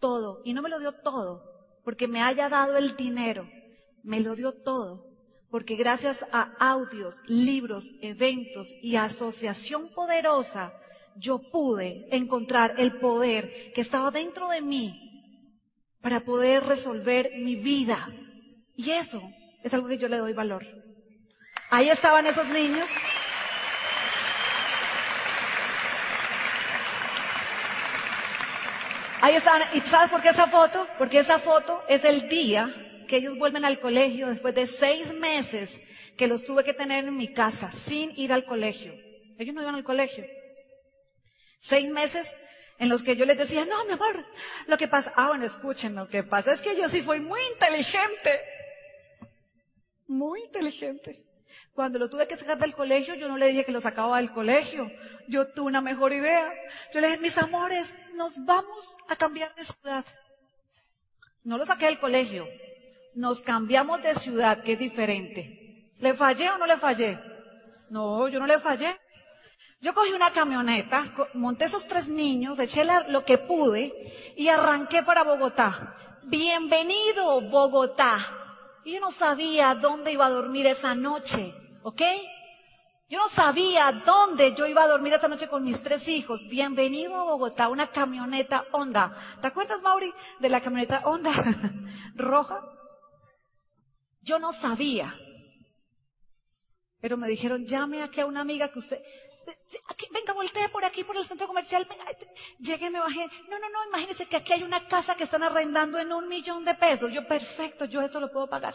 [0.00, 0.40] Todo.
[0.44, 1.42] Y no me lo dio todo
[1.84, 3.48] porque me haya dado el dinero.
[4.02, 5.04] Me lo dio todo
[5.50, 10.72] porque gracias a audios, libros, eventos y asociación poderosa,
[11.16, 15.22] yo pude encontrar el poder que estaba dentro de mí
[16.00, 18.08] para poder resolver mi vida.
[18.74, 19.22] Y eso
[19.62, 20.64] es algo que yo le doy valor.
[21.70, 22.88] Ahí estaban esos niños.
[29.20, 29.62] Ahí estaban.
[29.74, 30.86] ¿Y sabes por qué esa foto?
[30.98, 32.72] Porque esa foto es el día
[33.08, 35.70] que ellos vuelven al colegio después de seis meses
[36.16, 38.92] que los tuve que tener en mi casa sin ir al colegio.
[39.38, 40.24] Ellos no iban al colegio.
[41.60, 42.26] Seis meses
[42.78, 44.24] en los que yo les decía, no, mi amor,
[44.66, 47.40] lo que pasa, ah, bueno, escuchen, lo que pasa es que yo sí fui muy
[47.52, 48.40] inteligente.
[50.06, 51.25] Muy inteligente.
[51.74, 54.32] Cuando lo tuve que sacar del colegio, yo no le dije que lo sacaba del
[54.32, 54.90] colegio.
[55.28, 56.52] Yo tuve una mejor idea.
[56.92, 60.04] Yo le dije, mis amores, nos vamos a cambiar de ciudad.
[61.44, 62.46] No lo saqué del colegio
[63.16, 65.90] nos cambiamos de ciudad, que es diferente.
[66.00, 67.18] ¿Le fallé o no le fallé?
[67.90, 68.94] No, yo no le fallé.
[69.80, 73.92] Yo cogí una camioneta, monté esos tres niños, eché lo que pude
[74.36, 75.94] y arranqué para Bogotá.
[76.24, 78.45] Bienvenido, Bogotá.
[78.86, 82.02] Y yo no sabía dónde iba a dormir esa noche, ¿ok?
[83.08, 86.40] Yo no sabía dónde yo iba a dormir esa noche con mis tres hijos.
[86.48, 89.38] Bienvenido a Bogotá, una camioneta Honda.
[89.40, 91.32] ¿Te acuerdas, Mauri, de la camioneta Honda
[92.14, 92.60] roja?
[94.22, 95.12] Yo no sabía.
[97.00, 99.00] Pero me dijeron, llame aquí a una amiga que usted,
[100.12, 101.86] venga, voltee por aquí, por el centro comercial.
[102.58, 103.26] Llegué, me bajé.
[103.48, 106.64] No, no, no, imagínese que aquí hay una casa que están arrendando en un millón
[106.64, 107.12] de pesos.
[107.12, 108.74] Yo, perfecto, yo eso lo puedo pagar.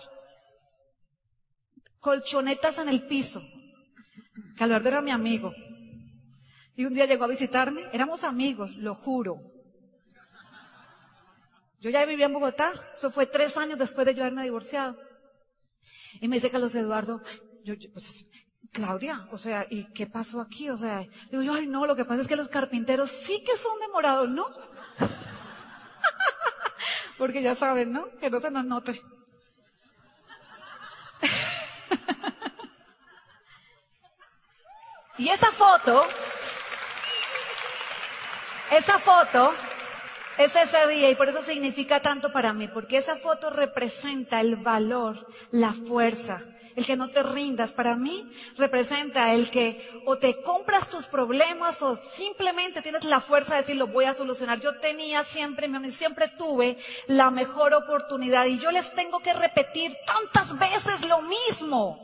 [2.00, 3.42] Colchonetas en el piso.
[4.58, 5.54] Calvardo era mi amigo.
[6.76, 7.90] Y un día llegó a visitarme.
[7.94, 9.38] Éramos amigos, lo juro.
[11.80, 12.74] Yo ya vivía en Bogotá.
[12.96, 14.98] Eso fue tres años después de yo haberme divorciado.
[16.20, 17.22] Y me dice Carlos Eduardo,
[17.64, 18.26] yo, pues,
[18.72, 20.70] Claudia, o sea, ¿y qué pasó aquí?
[20.70, 23.58] O sea, digo yo, ay no, lo que pasa es que los carpinteros sí que
[23.58, 24.46] son demorados, ¿no?
[27.18, 28.06] Porque ya saben, ¿no?
[28.20, 29.02] Que no se nos note.
[35.18, 36.08] y esa foto,
[38.72, 39.54] esa foto
[40.38, 44.56] es ese día y por eso significa tanto para mí, porque esa foto representa el
[44.56, 46.42] valor, la fuerza,
[46.76, 47.72] el que no te rindas.
[47.72, 48.24] Para mí
[48.58, 53.76] representa el que o te compras tus problemas o simplemente tienes la fuerza de decir
[53.76, 54.60] lo voy a solucionar.
[54.60, 60.58] Yo tenía siempre, siempre tuve la mejor oportunidad y yo les tengo que repetir tantas
[60.58, 61.98] veces lo mismo.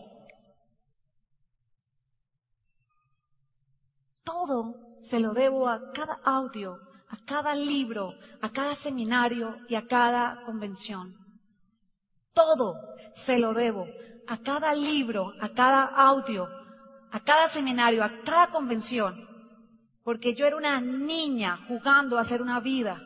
[4.24, 6.78] Todo se lo debo a cada audio,
[7.10, 11.14] a cada libro, a cada seminario y a cada convención.
[12.34, 12.76] Todo
[13.26, 13.88] se lo debo
[14.28, 16.48] a cada libro, a cada audio,
[17.12, 19.28] a cada seminario, a cada convención,
[20.04, 23.02] porque yo era una niña jugando a hacer una vida.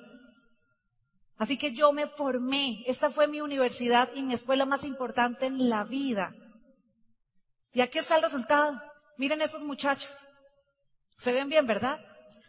[1.38, 5.70] Así que yo me formé, esta fue mi universidad y mi escuela más importante en
[5.70, 6.34] la vida.
[7.74, 8.80] Y aquí está el resultado.
[9.18, 10.12] Miren esos muchachos.
[11.20, 12.00] Se ven bien, ¿verdad?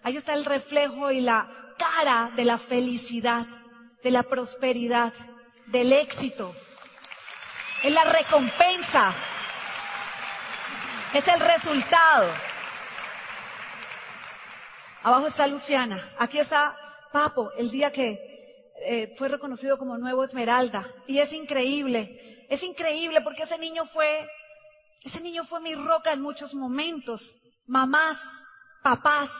[0.03, 3.47] Ahí está el reflejo y la cara de la felicidad,
[4.03, 5.13] de la prosperidad,
[5.69, 6.55] del éxito,
[7.83, 9.15] es la recompensa.
[11.13, 12.33] Es el resultado.
[15.03, 16.15] Abajo está Luciana.
[16.19, 16.77] Aquí está
[17.13, 18.19] Papo, el día que
[18.87, 20.89] eh, fue reconocido como nuevo Esmeralda.
[21.07, 22.47] Y es increíble.
[22.49, 24.29] Es increíble porque ese niño fue,
[25.03, 27.21] ese niño fue mi roca en muchos momentos.
[27.67, 28.19] Mamás,
[28.83, 29.31] papás.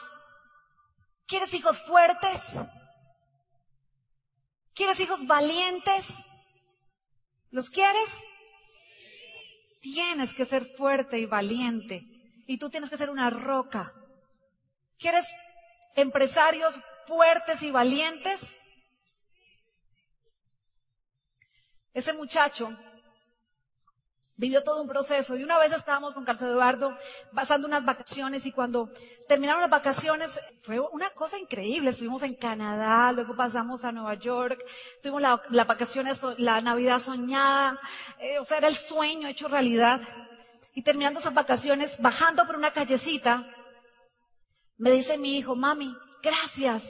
[1.25, 2.41] ¿Quieres hijos fuertes?
[4.75, 6.05] ¿Quieres hijos valientes?
[7.51, 8.09] ¿Los quieres?
[9.83, 12.05] Tienes que ser fuerte y valiente.
[12.47, 13.91] Y tú tienes que ser una roca.
[14.97, 15.25] ¿Quieres
[15.93, 16.73] empresarios
[17.05, 18.39] fuertes y valientes?
[21.93, 22.69] Ese muchacho
[24.35, 26.97] vivió todo un proceso y una vez estábamos con Carlos Eduardo
[27.33, 28.89] pasando unas vacaciones y cuando
[29.27, 30.31] terminaron las vacaciones
[30.63, 31.91] fue una cosa increíble.
[31.91, 34.59] Estuvimos en Canadá, luego pasamos a Nueva York,
[35.01, 37.79] tuvimos las vacaciones, la Navidad soñada,
[38.19, 40.01] eh, o sea, era el sueño hecho realidad.
[40.75, 43.45] Y terminando esas vacaciones, bajando por una callecita,
[44.77, 46.83] me dice mi hijo, mami, gracias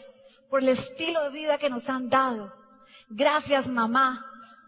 [0.49, 2.53] por el estilo de vida que nos han dado.
[3.09, 4.25] Gracias, mamá,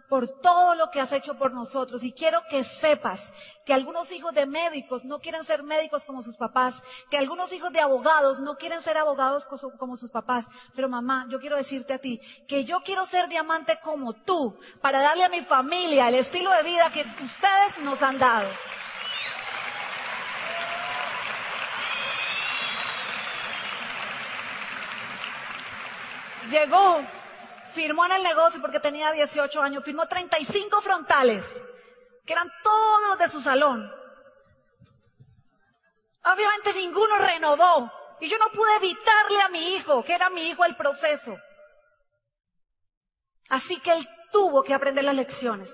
[0.10, 2.04] por todo lo que has hecho por nosotros.
[2.04, 3.20] Y quiero que sepas
[3.66, 6.76] que algunos hijos de médicos no quieren ser médicos como sus papás,
[7.10, 9.46] que algunos hijos de abogados no quieren ser abogados
[9.78, 10.46] como sus papás.
[10.76, 15.02] Pero mamá, yo quiero decirte a ti que yo quiero ser diamante como tú, para
[15.02, 18.50] darle a mi familia el estilo de vida que ustedes nos han dado.
[26.50, 27.02] Llegó
[27.76, 31.46] firmó en el negocio porque tenía 18 años, firmó 35 frontales,
[32.26, 33.92] que eran todos los de su salón.
[36.24, 40.66] Obviamente ninguno renovó y yo no pude evitarle a mi hijo, que era mi hijo,
[40.66, 41.38] el proceso.
[43.50, 45.70] Así que él tuvo que aprender las lecciones.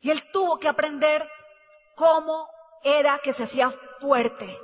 [0.00, 1.28] Y él tuvo que aprender
[1.94, 2.48] cómo
[2.82, 3.70] era que se hacía
[4.00, 4.58] fuerte.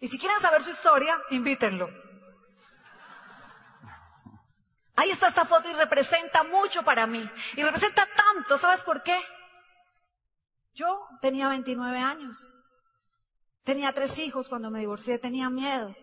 [0.00, 1.88] Y si quieren saber su historia, invítenlo.
[5.00, 7.26] Ahí está esta foto y representa mucho para mí.
[7.56, 9.18] Y representa tanto, ¿sabes por qué?
[10.74, 12.36] Yo tenía 29 años.
[13.64, 15.96] Tenía tres hijos cuando me divorcié, tenía miedo.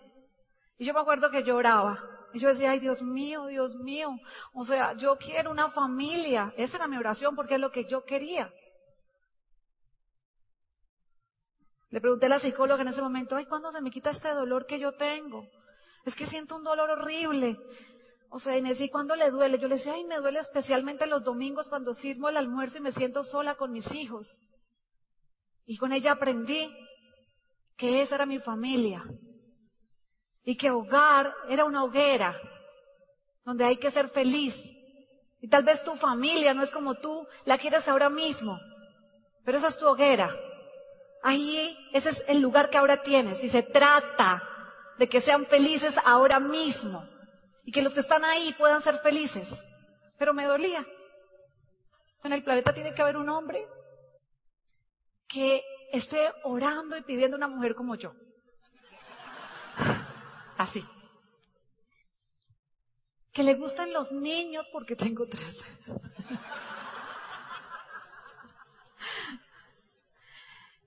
[0.80, 2.04] Y yo me acuerdo que lloraba.
[2.34, 4.10] Y yo decía, ay Dios mío, Dios mío.
[4.54, 6.52] O sea, yo quiero una familia.
[6.58, 8.52] Esa era mi oración porque es lo que yo quería.
[11.92, 14.66] Le pregunté a la psicóloga en ese momento, ay, ¿cuándo se me quita este dolor
[14.66, 15.48] que yo tengo?
[16.04, 17.60] Es que siento un dolor horrible.
[18.30, 19.58] O sea, ¿y cuándo le duele?
[19.58, 22.92] Yo le decía, ay, me duele especialmente los domingos cuando sirvo el almuerzo y me
[22.92, 24.28] siento sola con mis hijos.
[25.66, 26.70] Y con ella aprendí
[27.78, 29.04] que esa era mi familia.
[30.44, 32.38] Y que hogar era una hoguera
[33.46, 34.54] donde hay que ser feliz.
[35.40, 38.60] Y tal vez tu familia no es como tú la quieres ahora mismo,
[39.46, 40.36] pero esa es tu hoguera.
[41.24, 43.42] Ahí, ese es el lugar que ahora tienes.
[43.44, 44.44] Y se trata
[44.98, 47.17] de que sean felices ahora mismo
[47.68, 49.46] y que los que están ahí puedan ser felices.
[50.18, 50.88] Pero me dolía.
[52.24, 53.68] En el planeta tiene que haber un hombre
[55.28, 58.14] que esté orando y pidiendo una mujer como yo.
[60.58, 60.82] Así.
[63.34, 65.62] Que le gustan los niños porque tengo tres.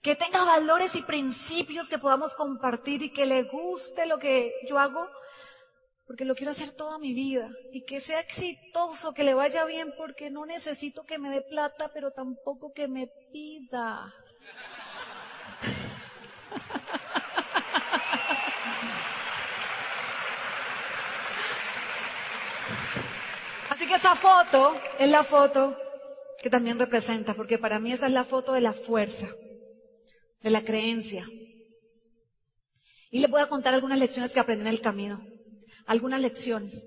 [0.03, 4.79] que tenga valores y principios que podamos compartir y que le guste lo que yo
[4.79, 5.07] hago,
[6.11, 9.95] porque lo quiero hacer toda mi vida y que sea exitoso, que le vaya bien,
[9.97, 14.11] porque no necesito que me dé plata, pero tampoco que me pida.
[23.71, 25.77] Así que esa foto es la foto
[26.43, 29.29] que también representa, porque para mí esa es la foto de la fuerza,
[30.43, 31.25] de la creencia.
[33.13, 35.23] Y le voy a contar algunas lecciones que aprendí en el camino,
[35.91, 36.87] algunas lecciones.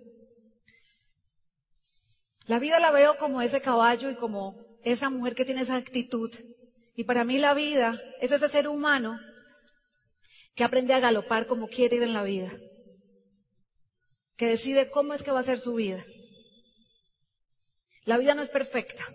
[2.46, 6.32] La vida la veo como ese caballo y como esa mujer que tiene esa actitud.
[6.96, 9.20] Y para mí la vida es ese ser humano
[10.56, 12.58] que aprende a galopar como quiere ir en la vida,
[14.38, 16.06] que decide cómo es que va a ser su vida.
[18.06, 19.06] La vida no es perfecta.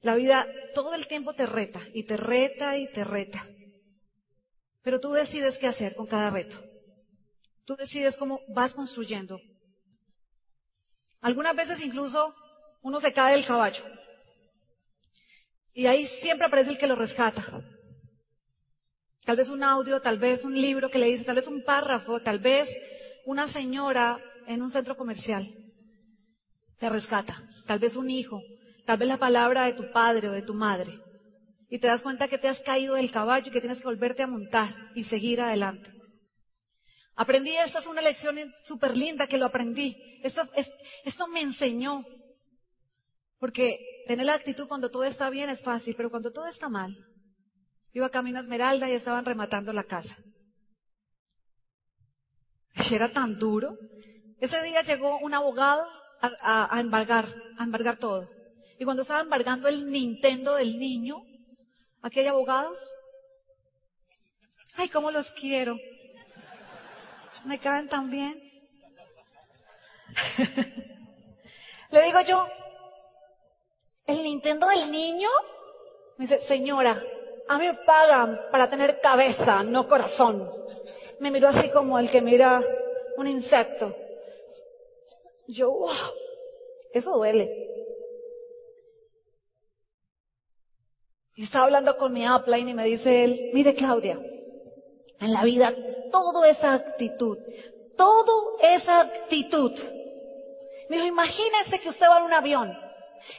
[0.00, 3.52] La vida todo el tiempo te reta y te reta y te reta.
[4.82, 6.65] Pero tú decides qué hacer con cada reto.
[7.66, 9.38] Tú decides cómo vas construyendo.
[11.20, 12.32] Algunas veces incluso
[12.80, 13.82] uno se cae del caballo.
[15.74, 17.44] Y ahí siempre aparece el que lo rescata.
[19.24, 22.20] Tal vez un audio, tal vez un libro que le dice, tal vez un párrafo,
[22.20, 22.68] tal vez
[23.24, 25.46] una señora en un centro comercial
[26.78, 27.42] te rescata.
[27.66, 28.40] Tal vez un hijo,
[28.84, 31.00] tal vez la palabra de tu padre o de tu madre.
[31.68, 34.22] Y te das cuenta que te has caído del caballo y que tienes que volverte
[34.22, 35.95] a montar y seguir adelante.
[37.16, 39.96] Aprendí, esta es una lección súper linda que lo aprendí.
[40.22, 40.42] Esto,
[41.04, 42.04] esto me enseñó.
[43.38, 46.94] Porque tener la actitud cuando todo está bien es fácil, pero cuando todo está mal.
[47.94, 50.14] Iba camino a Esmeralda y estaban rematando la casa.
[52.74, 53.78] Y era tan duro.
[54.38, 55.86] Ese día llegó un abogado
[56.20, 57.26] a, embargar,
[57.58, 58.28] a embargar todo.
[58.78, 61.16] Y cuando estaba embargando el Nintendo del niño,
[62.02, 62.76] aquí hay abogados.
[64.74, 65.78] Ay, cómo los quiero.
[67.46, 68.42] Me caen tan bien.
[71.90, 72.48] Le digo yo,
[74.06, 75.28] ¿el Nintendo del niño?
[76.16, 77.06] Me dice, señora,
[77.46, 80.50] a mí me pagan para tener cabeza, no corazón.
[81.20, 82.68] Me miró así como el que mira
[83.14, 83.94] un insecto.
[85.46, 85.92] Yo, wow,
[86.90, 87.52] eso duele.
[91.36, 94.20] Y estaba hablando con mi upline y me dice él, mire Claudia,
[95.20, 95.76] en la vida
[96.16, 97.38] todo esa actitud,
[97.94, 99.72] todo esa actitud.
[100.88, 102.78] Me dijo, imagínese que usted va en un avión.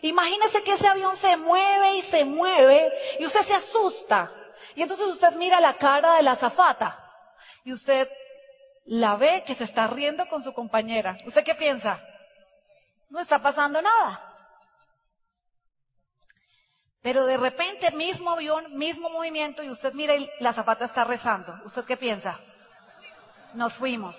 [0.01, 4.31] Imagínese que ese avión se mueve y se mueve y usted se asusta.
[4.75, 7.03] Y entonces usted mira la cara de la azafata
[7.63, 8.07] y usted
[8.85, 11.17] la ve que se está riendo con su compañera.
[11.25, 11.99] ¿Usted qué piensa?
[13.09, 14.23] No está pasando nada.
[17.01, 21.55] Pero de repente, mismo avión, mismo movimiento, y usted mira y la zapata está rezando.
[21.65, 22.39] ¿Usted qué piensa?
[23.53, 24.15] Nos fuimos.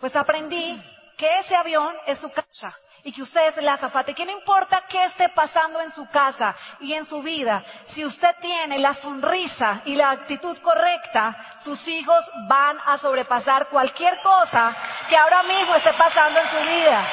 [0.00, 0.82] Pues aprendí
[1.16, 2.74] que ese avión es su casa
[3.06, 6.08] y que usted es la azafata y que no importa qué esté pasando en su
[6.08, 11.86] casa y en su vida, si usted tiene la sonrisa y la actitud correcta, sus
[11.86, 14.74] hijos van a sobrepasar cualquier cosa
[15.08, 17.06] que ahora mismo esté pasando en su vida.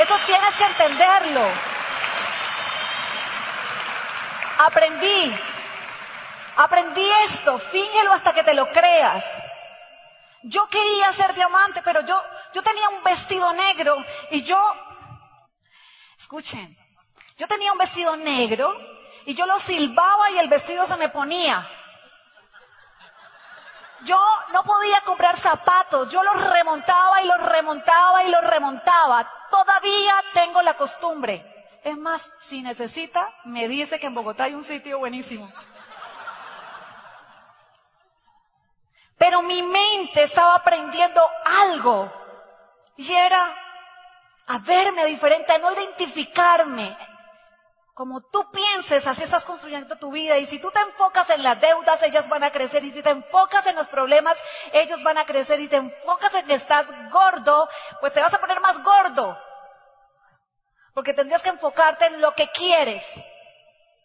[0.00, 1.48] Eso tienes que entenderlo.
[4.58, 5.36] Aprendí,
[6.56, 9.45] aprendí esto, fíngelo hasta que te lo creas.
[10.44, 12.22] Yo quería ser diamante, pero yo,
[12.54, 13.96] yo tenía un vestido negro
[14.30, 14.58] y yo
[16.26, 16.76] Escuchen,
[17.38, 18.76] yo tenía un vestido negro
[19.26, 21.64] y yo lo silbaba y el vestido se me ponía.
[24.04, 24.18] Yo
[24.52, 29.30] no podía comprar zapatos, yo los remontaba y los remontaba y los remontaba.
[29.48, 31.44] Todavía tengo la costumbre.
[31.84, 35.48] Es más, si necesita, me dice que en Bogotá hay un sitio buenísimo.
[39.18, 42.12] Pero mi mente estaba aprendiendo algo.
[42.96, 43.54] Y era,
[44.46, 46.96] a verme diferente, a no identificarme.
[47.94, 50.36] Como tú pienses, así estás construyendo tu vida.
[50.36, 52.84] Y si tú te enfocas en las deudas, ellas van a crecer.
[52.84, 54.36] Y si te enfocas en los problemas,
[54.72, 55.60] ellos van a crecer.
[55.60, 57.68] Y te enfocas en que estás gordo,
[58.00, 59.38] pues te vas a poner más gordo.
[60.92, 63.02] Porque tendrías que enfocarte en lo que quieres.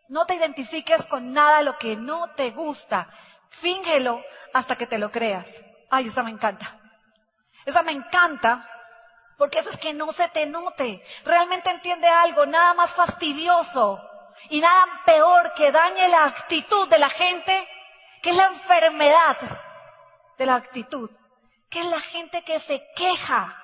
[0.08, 3.10] No te identifiques con nada de lo que no te gusta.
[3.60, 4.24] Fíngelo
[4.54, 5.46] hasta que te lo creas.
[5.90, 6.78] Ay, esa me encanta.
[7.66, 8.68] Esa me encanta
[9.38, 11.04] porque eso es que no se te note.
[11.26, 14.00] Realmente entiende algo, nada más fastidioso
[14.50, 17.68] y nada peor que dañe la actitud de la gente,
[18.22, 19.38] que es la enfermedad
[20.38, 21.10] de la actitud,
[21.70, 23.58] que es la gente que se queja,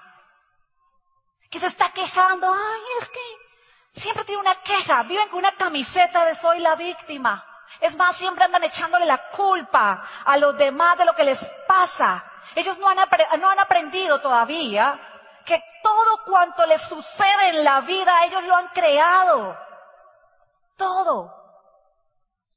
[1.50, 6.26] que se está quejando, ay, es que siempre tiene una queja, viven con una camiseta
[6.26, 7.44] de soy la víctima.
[7.80, 12.24] Es más, siempre andan echándole la culpa a los demás de lo que les pasa.
[12.55, 12.97] Ellos no han,
[13.39, 14.99] no han aprendido todavía
[15.45, 19.57] que todo cuanto les sucede en la vida, ellos lo han creado.
[20.76, 21.34] Todo.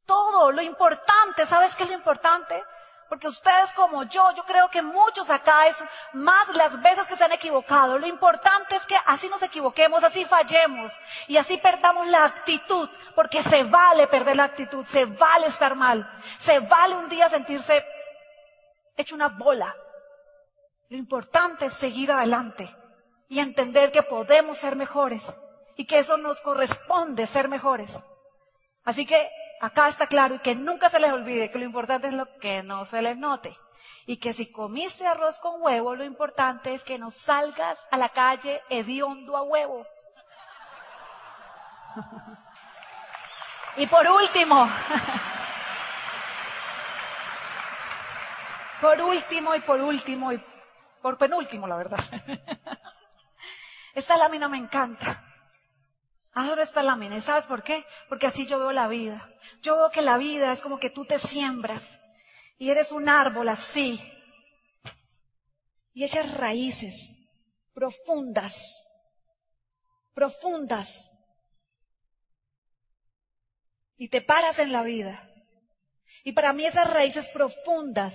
[0.06, 0.50] Todo.
[0.50, 2.62] Lo importante, ¿sabes qué es lo importante?
[3.10, 5.76] Porque ustedes como yo, yo creo que muchos acá es
[6.12, 7.98] más las veces que se han equivocado.
[7.98, 10.92] Lo importante es que así nos equivoquemos, así fallemos
[11.26, 16.08] y así perdamos la actitud, porque se vale perder la actitud, se vale estar mal,
[16.38, 17.84] se vale un día sentirse
[18.96, 19.74] hecho una bola.
[20.88, 22.72] Lo importante es seguir adelante
[23.28, 25.20] y entender que podemos ser mejores
[25.74, 27.90] y que eso nos corresponde ser mejores.
[28.84, 29.28] Así que
[29.60, 32.62] acá está claro y que nunca se les olvide que lo importante es lo que
[32.62, 33.56] no se les note.
[34.06, 38.08] Y que si comiste arroz con huevo, lo importante es que no salgas a la
[38.08, 39.86] calle hediondo a huevo.
[43.76, 44.66] y por último,
[48.80, 50.42] por último y por último y
[51.02, 52.00] por penúltimo, la verdad.
[53.94, 55.29] Esta lámina me encanta.
[56.32, 57.16] Adoro esta lámina.
[57.16, 57.84] ¿Y sabes por qué?
[58.08, 59.28] Porque así yo veo la vida.
[59.62, 61.82] Yo veo que la vida es como que tú te siembras
[62.58, 64.00] y eres un árbol así.
[65.92, 66.94] Y echas raíces
[67.74, 68.54] profundas,
[70.14, 70.88] profundas.
[73.96, 75.26] Y te paras en la vida.
[76.24, 78.14] Y para mí esas raíces profundas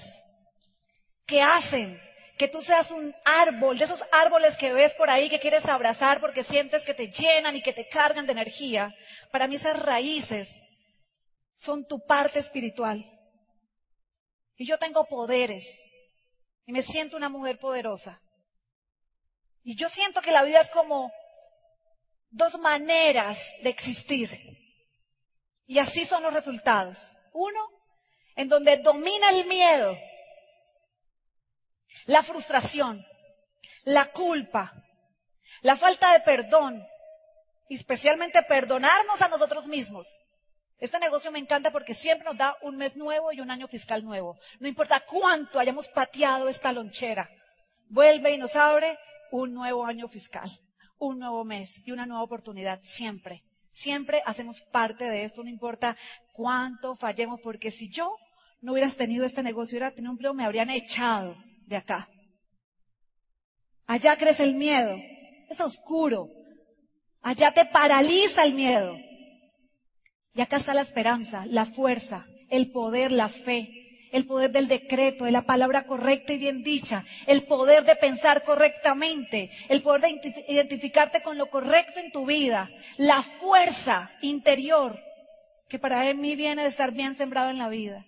[1.26, 2.00] que hacen
[2.38, 6.20] que tú seas un árbol, de esos árboles que ves por ahí que quieres abrazar
[6.20, 8.94] porque sientes que te llenan y que te cargan de energía.
[9.32, 10.50] Para mí esas raíces
[11.56, 13.04] son tu parte espiritual.
[14.58, 15.64] Y yo tengo poderes
[16.66, 18.20] y me siento una mujer poderosa.
[19.64, 21.12] Y yo siento que la vida es como
[22.30, 24.30] dos maneras de existir.
[25.68, 26.98] Y así son los resultados.
[27.34, 27.68] Uno,
[28.36, 29.98] en donde domina el miedo
[32.06, 33.04] la frustración,
[33.84, 34.72] la culpa,
[35.62, 36.84] la falta de perdón,
[37.70, 40.08] especialmente perdonarnos a nosotros mismos.
[40.78, 44.04] Este negocio me encanta porque siempre nos da un mes nuevo y un año fiscal
[44.04, 44.38] nuevo.
[44.60, 47.30] No importa cuánto hayamos pateado esta lonchera,
[47.90, 48.98] vuelve y nos abre
[49.32, 50.50] un nuevo año fiscal,
[51.00, 53.42] un nuevo mes y una nueva oportunidad, siempre.
[53.72, 55.98] Siempre hacemos parte de esto, no importa
[56.34, 58.16] cuánto fallemos, porque si yo
[58.62, 61.36] no hubieras tenido este negocio, hubiera tenido un empleo, me habrían echado
[61.68, 62.08] de acá.
[63.88, 64.96] Allá crece el miedo,
[65.50, 66.30] es oscuro.
[67.22, 68.98] Allá te paraliza el miedo.
[70.34, 75.26] Y acá está la esperanza, la fuerza, el poder, la fe, el poder del decreto,
[75.26, 80.46] de la palabra correcta y bien dicha, el poder de pensar correctamente, el poder de
[80.50, 85.00] identificarte con lo correcto en tu vida, la fuerza interior
[85.68, 88.06] que para mí viene de estar bien sembrado en la vida.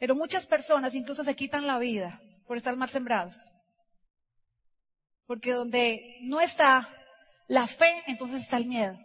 [0.00, 3.36] Pero muchas personas incluso se quitan la vida por estar mal sembrados.
[5.26, 6.88] Porque donde no está
[7.46, 8.98] la fe, entonces está el miedo.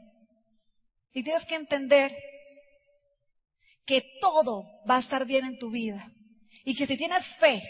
[1.14, 2.16] Y tienes que entender
[3.86, 6.10] que todo va a estar bien en tu vida.
[6.64, 7.62] Y que si tienes fe,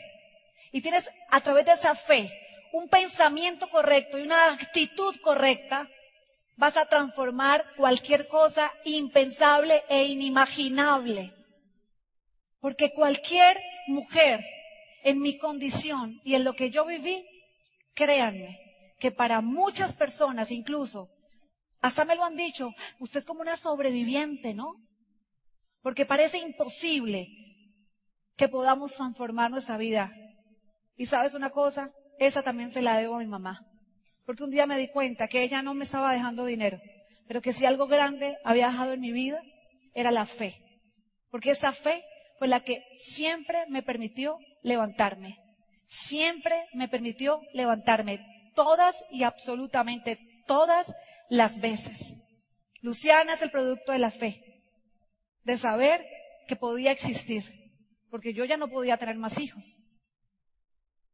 [0.71, 2.31] y tienes a través de esa fe
[2.73, 5.87] un pensamiento correcto y una actitud correcta,
[6.57, 11.33] vas a transformar cualquier cosa impensable e inimaginable.
[12.65, 14.43] Porque cualquier mujer
[15.03, 17.23] en mi condición y en lo que yo viví,
[17.93, 18.57] créanme,
[18.99, 21.07] que para muchas personas incluso,
[21.79, 24.77] hasta me lo han dicho, usted es como una sobreviviente, ¿no?
[25.83, 27.27] Porque parece imposible
[28.35, 30.11] que podamos transformar nuestra vida.
[30.97, 33.63] Y sabes una cosa, esa también se la debo a mi mamá.
[34.25, 36.79] Porque un día me di cuenta que ella no me estaba dejando dinero,
[37.27, 39.39] pero que si algo grande había dejado en mi vida,
[39.93, 40.55] era la fe.
[41.29, 42.03] Porque esa fe
[42.37, 42.83] fue la que
[43.13, 45.37] siempre me permitió levantarme.
[46.07, 50.91] Siempre me permitió levantarme todas y absolutamente todas
[51.29, 51.97] las veces.
[52.81, 54.61] Luciana es el producto de la fe,
[55.43, 56.05] de saber
[56.47, 57.43] que podía existir,
[58.09, 59.63] porque yo ya no podía tener más hijos.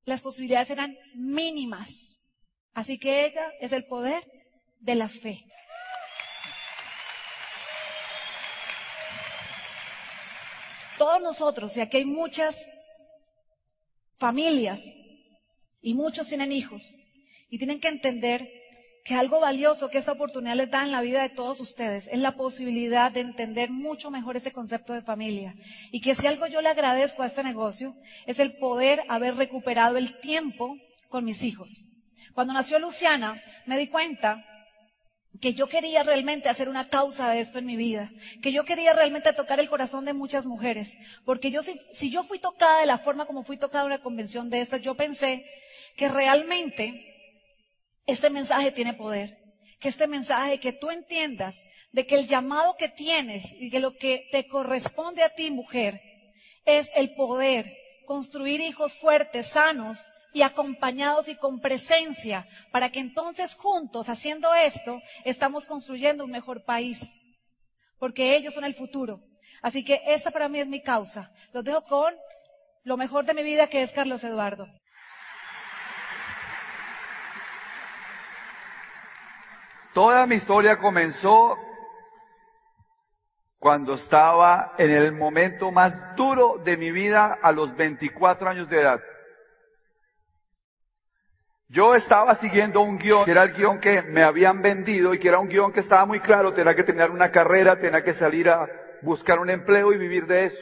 [0.06, 1.90] Las posibilidades eran mínimas.
[2.74, 4.24] Así que ella es el poder
[4.80, 5.44] de la fe.
[11.02, 12.56] Todos nosotros, y aquí hay muchas
[14.20, 14.80] familias
[15.82, 16.80] y muchos tienen hijos,
[17.50, 18.48] y tienen que entender
[19.04, 22.20] que algo valioso que esta oportunidad les da en la vida de todos ustedes es
[22.20, 25.56] la posibilidad de entender mucho mejor ese concepto de familia.
[25.92, 27.96] Y que si algo yo le agradezco a este negocio
[28.28, 30.78] es el poder haber recuperado el tiempo
[31.10, 31.68] con mis hijos.
[32.36, 34.46] Cuando nació Luciana, me di cuenta
[35.40, 38.12] que yo quería realmente hacer una causa de esto en mi vida,
[38.42, 40.92] que yo quería realmente tocar el corazón de muchas mujeres,
[41.26, 44.04] porque yo si, si yo fui tocada de la forma como fui tocada en una
[44.04, 45.46] convención de estas, yo pensé
[45.96, 46.94] que realmente
[48.06, 49.38] este mensaje tiene poder,
[49.80, 51.56] que este mensaje, que tú entiendas
[51.92, 56.00] de que el llamado que tienes y que lo que te corresponde a ti, mujer,
[56.66, 57.72] es el poder
[58.06, 59.98] construir hijos fuertes, sanos
[60.34, 66.64] y acompañados y con presencia, para que entonces juntos, haciendo esto, estamos construyendo un mejor
[66.64, 67.00] país,
[68.00, 69.20] porque ellos son el futuro.
[69.62, 71.32] Así que esta para mí es mi causa.
[71.54, 72.14] Los dejo con
[72.84, 74.68] lo mejor de mi vida, que es Carlos Eduardo.
[79.94, 81.58] Toda mi historia comenzó
[83.60, 88.80] cuando estaba en el momento más duro de mi vida a los 24 años de
[88.80, 89.00] edad.
[91.72, 95.30] Yo estaba siguiendo un guion, que era el guion que me habían vendido y que
[95.30, 98.50] era un guion que estaba muy claro, tenía que tener una carrera, tenía que salir
[98.50, 98.68] a
[99.02, 100.62] buscar un empleo y vivir de eso.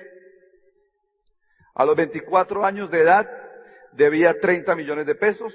[1.74, 3.28] A los 24 años de edad
[3.94, 5.52] debía 30 millones de pesos,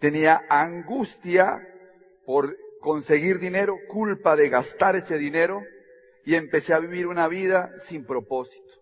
[0.00, 1.60] tenía angustia
[2.24, 5.62] por conseguir dinero, culpa de gastar ese dinero,
[6.24, 8.72] y empecé a vivir una vida sin propósito.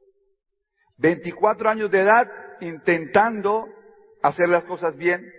[0.97, 2.26] 24 años de edad
[2.62, 3.68] intentando
[4.22, 5.30] hacer las cosas bien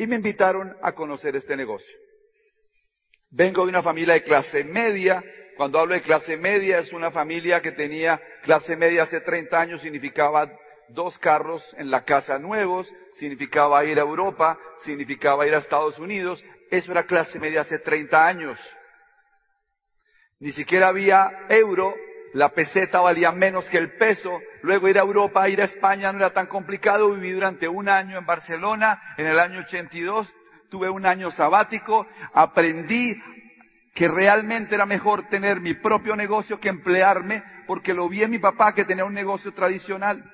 [0.00, 1.94] y me invitaron a conocer este negocio.
[3.28, 5.22] Vengo de una familia de clase media.
[5.58, 9.82] Cuando hablo de clase media es una familia que tenía clase media hace 30 años,
[9.82, 10.50] significaba
[10.88, 16.42] dos carros en la casa nuevos, significaba ir a Europa, significaba ir a Estados Unidos.
[16.70, 18.58] Eso era clase media hace 30 años.
[20.38, 21.94] Ni siquiera había euro,
[22.32, 26.18] la peseta valía menos que el peso, luego ir a Europa, ir a España no
[26.18, 30.32] era tan complicado, viví durante un año en Barcelona, en el año 82,
[30.68, 33.20] tuve un año sabático, aprendí
[33.94, 38.38] que realmente era mejor tener mi propio negocio que emplearme, porque lo vi en mi
[38.38, 40.24] papá que tenía un negocio tradicional.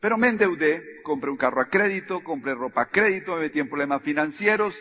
[0.00, 3.68] Pero me endeudé, compré un carro a crédito, compré ropa a crédito, me metí en
[3.68, 4.74] problemas financieros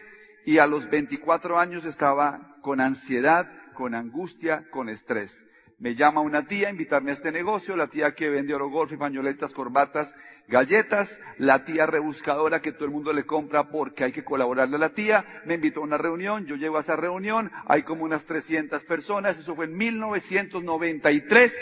[0.45, 5.32] y a los 24 años estaba con ansiedad, con angustia, con estrés.
[5.77, 8.91] Me llama una tía a invitarme a este negocio, la tía que vende oro golf
[8.97, 10.13] pañoletas, corbatas,
[10.49, 11.07] galletas,
[11.38, 14.89] la tía rebuscadora que todo el mundo le compra porque hay que colaborarle a la
[14.89, 18.84] tía, me invitó a una reunión, yo llego a esa reunión, hay como unas 300
[18.84, 21.53] personas, eso fue en 1993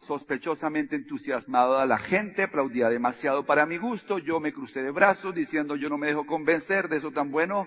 [0.00, 5.34] sospechosamente entusiasmado a la gente, aplaudía demasiado para mi gusto, yo me crucé de brazos
[5.34, 7.66] diciendo yo no me dejo convencer de eso tan bueno,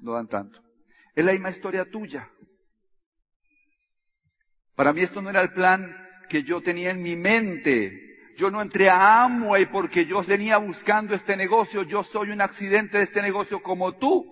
[0.00, 0.71] no dan tanto.
[1.14, 2.28] Es la misma historia tuya.
[4.74, 5.94] Para mí esto no era el plan
[6.28, 8.12] que yo tenía en mi mente.
[8.38, 11.82] Yo no entré a Amway porque yo venía buscando este negocio.
[11.82, 14.24] Yo soy un accidente de este negocio como tú.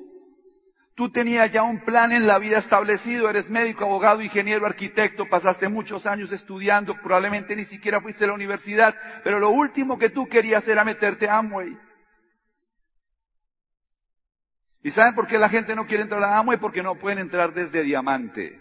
[0.94, 3.28] Tú tenías ya un plan en la vida establecido.
[3.28, 5.28] Eres médico, abogado, ingeniero, arquitecto.
[5.28, 6.94] Pasaste muchos años estudiando.
[7.02, 8.94] Probablemente ni siquiera fuiste a la universidad.
[9.22, 11.76] Pero lo último que tú querías era meterte a Amway.
[14.82, 16.58] ¿Y saben por qué la gente no quiere entrar a Amway?
[16.58, 18.58] Porque no pueden entrar desde diamante.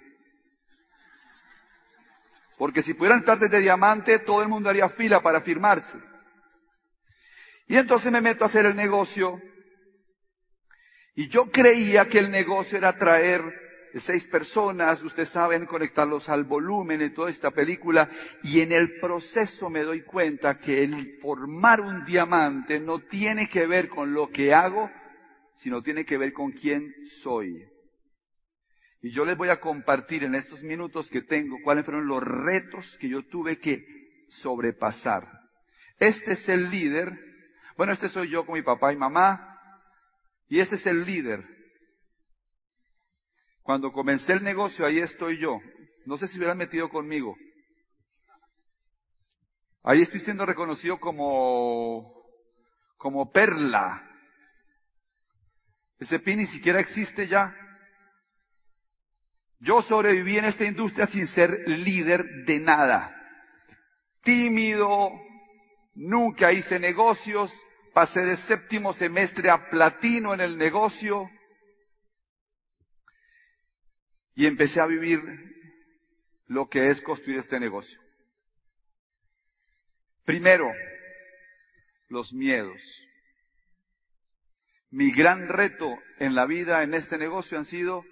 [2.57, 5.97] Porque si pudieran entrar desde diamante, todo el mundo haría fila para firmarse.
[7.67, 9.39] Y entonces me meto a hacer el negocio.
[11.15, 13.41] Y yo creía que el negocio era traer
[14.05, 18.09] seis personas, ustedes saben, conectarlos al volumen en toda esta película.
[18.43, 23.65] Y en el proceso me doy cuenta que el formar un diamante no tiene que
[23.65, 24.91] ver con lo que hago,
[25.59, 27.65] sino tiene que ver con quién soy.
[29.01, 32.97] Y yo les voy a compartir en estos minutos que tengo cuáles fueron los retos
[32.99, 33.85] que yo tuve que
[34.41, 35.27] sobrepasar.
[35.99, 37.11] Este es el líder.
[37.77, 39.57] Bueno, este soy yo con mi papá y mamá.
[40.49, 41.45] Y este es el líder.
[43.61, 45.59] Cuando comencé el negocio, ahí estoy yo.
[46.05, 47.37] No sé si hubieran metido conmigo.
[49.83, 52.25] Ahí estoy siendo reconocido como,
[52.97, 54.08] como perla.
[55.99, 57.53] Ese pin ni siquiera existe ya.
[59.59, 63.15] Yo sobreviví en esta industria sin ser líder de nada.
[64.23, 65.11] Tímido,
[65.95, 67.51] nunca hice negocios,
[67.93, 71.29] pasé de séptimo semestre a platino en el negocio
[74.35, 75.19] y empecé a vivir
[76.47, 77.99] lo que es construir este negocio.
[80.23, 80.71] Primero,
[82.07, 82.79] los miedos.
[84.91, 88.03] Mi gran reto en la vida, en este negocio, han sido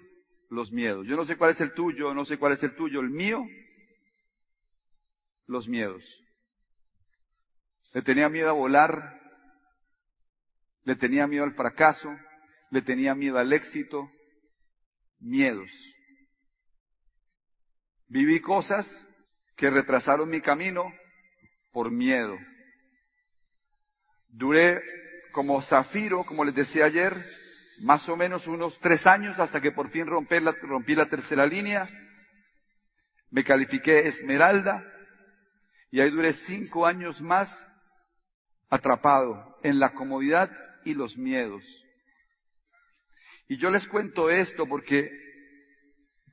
[0.50, 1.06] los miedos.
[1.06, 3.44] Yo no sé cuál es el tuyo, no sé cuál es el tuyo, el mío,
[5.46, 6.04] los miedos.
[7.92, 9.20] Le tenía miedo a volar,
[10.84, 12.08] le tenía miedo al fracaso,
[12.70, 14.10] le tenía miedo al éxito,
[15.18, 15.70] miedos.
[18.06, 18.86] Viví cosas
[19.56, 20.84] que retrasaron mi camino
[21.72, 22.38] por miedo.
[24.28, 24.80] Duré
[25.38, 27.14] como zafiro, como les decía ayer,
[27.82, 31.46] más o menos unos tres años hasta que por fin rompí la, rompí la tercera
[31.46, 31.88] línea.
[33.30, 34.84] Me califiqué esmeralda
[35.92, 37.48] y ahí duré cinco años más
[38.68, 40.50] atrapado en la comodidad
[40.84, 41.62] y los miedos.
[43.46, 45.08] Y yo les cuento esto porque,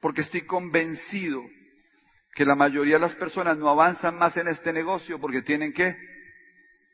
[0.02, 1.44] porque estoy convencido
[2.34, 5.96] que la mayoría de las personas no avanzan más en este negocio porque tienen qué?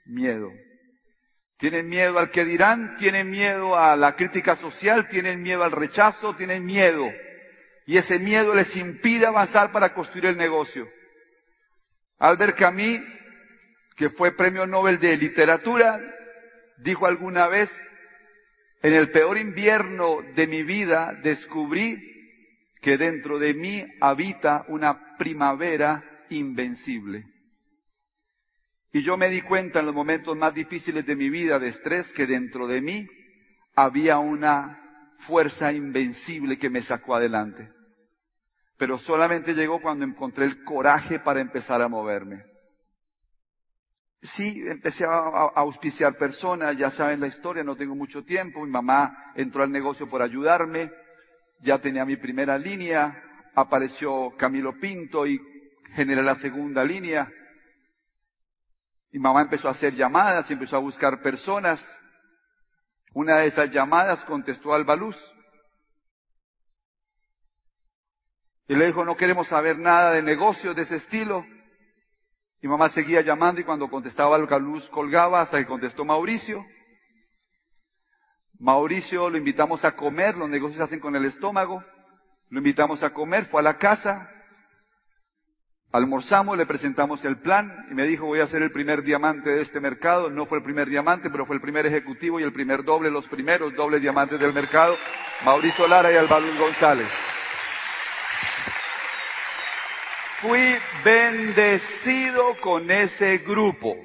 [0.07, 0.51] Miedo.
[1.61, 6.35] Tienen miedo al que dirán, tienen miedo a la crítica social, tienen miedo al rechazo,
[6.35, 7.07] tienen miedo.
[7.85, 10.89] Y ese miedo les impide avanzar para construir el negocio.
[12.17, 13.01] Albert Camus,
[13.95, 16.01] que fue premio Nobel de Literatura,
[16.77, 17.69] dijo alguna vez,
[18.81, 21.95] en el peor invierno de mi vida descubrí
[22.81, 27.30] que dentro de mí habita una primavera invencible.
[28.93, 32.11] Y yo me di cuenta en los momentos más difíciles de mi vida de estrés
[32.13, 33.07] que dentro de mí
[33.75, 34.79] había una
[35.19, 37.69] fuerza invencible que me sacó adelante.
[38.77, 42.43] Pero solamente llegó cuando encontré el coraje para empezar a moverme.
[44.21, 45.17] Sí, empecé a,
[45.55, 50.07] auspiciar personas, ya saben la historia, no tengo mucho tiempo, mi mamá entró al negocio
[50.07, 50.91] por ayudarme,
[51.61, 53.23] ya tenía mi primera línea,
[53.55, 55.39] apareció Camilo Pinto y
[55.93, 57.31] generé la segunda línea.
[59.11, 61.79] Mi mamá empezó a hacer llamadas y empezó a buscar personas.
[63.13, 65.17] Una de esas llamadas contestó Alba Luz.
[68.67, 71.45] Y le dijo, no queremos saber nada de negocios de ese estilo.
[72.61, 76.63] Mi mamá seguía llamando y cuando contestaba Alba Luz colgaba hasta que contestó Mauricio.
[78.59, 81.83] Mauricio lo invitamos a comer, los negocios se hacen con el estómago.
[82.49, 84.29] Lo invitamos a comer, fue a la casa,
[85.91, 89.61] almorzamos, le presentamos el plan y me dijo voy a ser el primer diamante de
[89.61, 90.29] este mercado.
[90.29, 93.27] No fue el primer diamante, pero fue el primer ejecutivo y el primer doble, los
[93.27, 94.97] primeros dobles diamantes del mercado,
[95.43, 97.07] Mauricio Lara y Alvaro González.
[100.41, 103.95] Fui bendecido con ese grupo.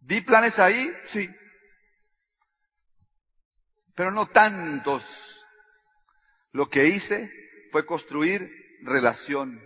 [0.00, 0.90] ¿Di planes ahí?
[1.12, 1.28] Sí.
[3.94, 5.04] Pero no tantos.
[6.52, 7.30] Lo que hice
[7.70, 8.50] fue construir
[8.82, 9.60] relación.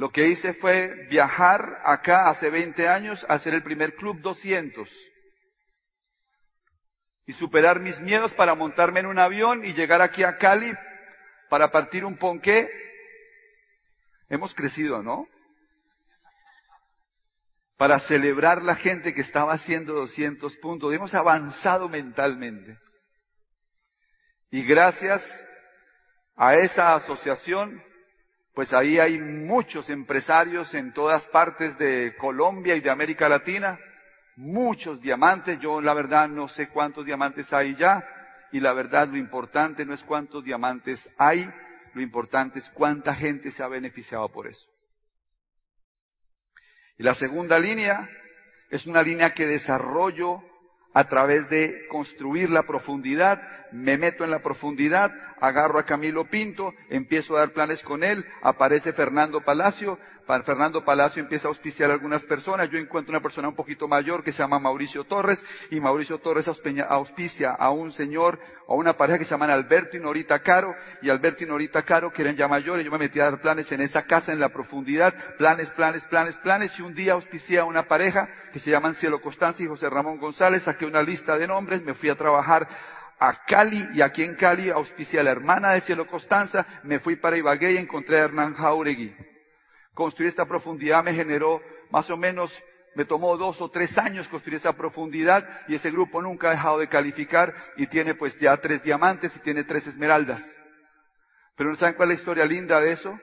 [0.00, 4.88] Lo que hice fue viajar acá hace 20 años a hacer el primer Club 200
[7.26, 10.72] y superar mis miedos para montarme en un avión y llegar aquí a Cali
[11.50, 12.70] para partir un ponqué
[14.30, 15.28] Hemos crecido, ¿no?
[17.76, 20.94] Para celebrar la gente que estaba haciendo 200 puntos.
[20.94, 22.78] Hemos avanzado mentalmente.
[24.50, 25.22] Y gracias
[26.36, 27.82] a esa asociación,
[28.60, 33.78] pues ahí hay muchos empresarios en todas partes de Colombia y de América Latina,
[34.36, 38.04] muchos diamantes, yo la verdad no sé cuántos diamantes hay ya,
[38.52, 41.50] y la verdad lo importante no es cuántos diamantes hay,
[41.94, 44.66] lo importante es cuánta gente se ha beneficiado por eso.
[46.98, 48.10] Y la segunda línea
[48.68, 50.42] es una línea que desarrollo
[50.92, 53.40] a través de construir la profundidad,
[53.72, 58.24] me meto en la profundidad, agarro a Camilo Pinto, empiezo a dar planes con él,
[58.42, 59.98] aparece Fernando Palacio,
[60.44, 64.22] Fernando Palacio empieza a auspiciar a algunas personas, yo encuentro una persona un poquito mayor
[64.22, 69.18] que se llama Mauricio Torres, y Mauricio Torres auspicia a un señor, a una pareja
[69.18, 72.48] que se llaman Alberto y Norita Caro, y Alberto y Norita Caro que eran ya
[72.48, 76.02] mayores, yo me metí a dar planes en esa casa, en la profundidad, planes, planes,
[76.04, 79.68] planes, planes, y un día auspicié a una pareja que se llaman Cielo Constancia y
[79.68, 82.68] José Ramón González, saqué una lista de nombres, me fui a trabajar
[83.20, 87.16] a Cali y aquí en Cali auspicié a la hermana de Cielo Constanza, me fui
[87.16, 89.14] para Ibagué y encontré a Hernán Jauregui.
[90.00, 92.50] Construir esta profundidad me generó más o menos,
[92.94, 96.78] me tomó dos o tres años construir esa profundidad y ese grupo nunca ha dejado
[96.78, 100.42] de calificar y tiene pues ya tres diamantes y tiene tres esmeraldas.
[101.54, 103.20] Pero ¿no saben cuál es la historia linda de eso?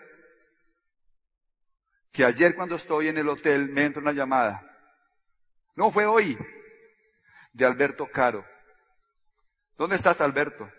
[2.11, 4.61] Que ayer cuando estoy en el hotel me entra una llamada.
[5.75, 6.37] No fue hoy.
[7.53, 8.45] De Alberto Caro.
[9.79, 10.69] ¿Dónde estás, Alberto?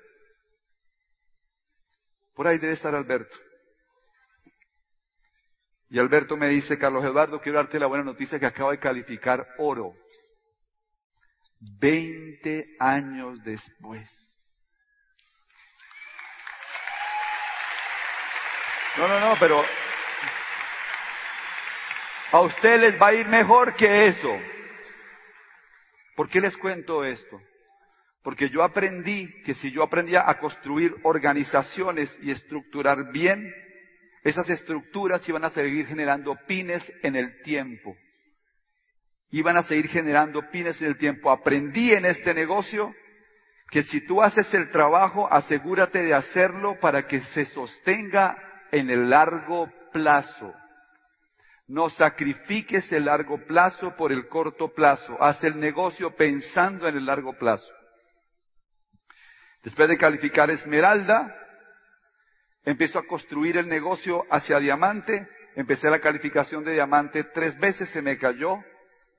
[2.37, 3.37] Por ahí debe estar Alberto.
[5.91, 9.47] Y Alberto me dice, Carlos Eduardo, quiero darte la buena noticia que acabo de calificar
[9.59, 9.95] oro.
[11.81, 14.07] Veinte años después.
[18.99, 19.65] No, no, no, pero
[22.33, 24.39] a usted les va a ir mejor que eso.
[26.17, 27.41] ¿Por qué les cuento esto?
[28.23, 33.51] Porque yo aprendí que si yo aprendía a construir organizaciones y estructurar bien,
[34.25, 37.97] esas estructuras iban a seguir generando pines en el tiempo.
[39.31, 41.31] Iban a seguir generando pines en el tiempo.
[41.31, 42.95] Aprendí en este negocio
[43.71, 48.37] que si tú haces el trabajo, asegúrate de hacerlo para que se sostenga
[48.73, 50.55] en el largo plazo.
[51.67, 55.23] No sacrifiques el largo plazo por el corto plazo.
[55.23, 57.71] Haz el negocio pensando en el largo plazo.
[59.63, 61.35] Después de calificar Esmeralda,
[62.65, 65.27] empiezo a construir el negocio hacia diamante.
[65.57, 68.59] Empecé la calificación de diamante tres veces, se me cayó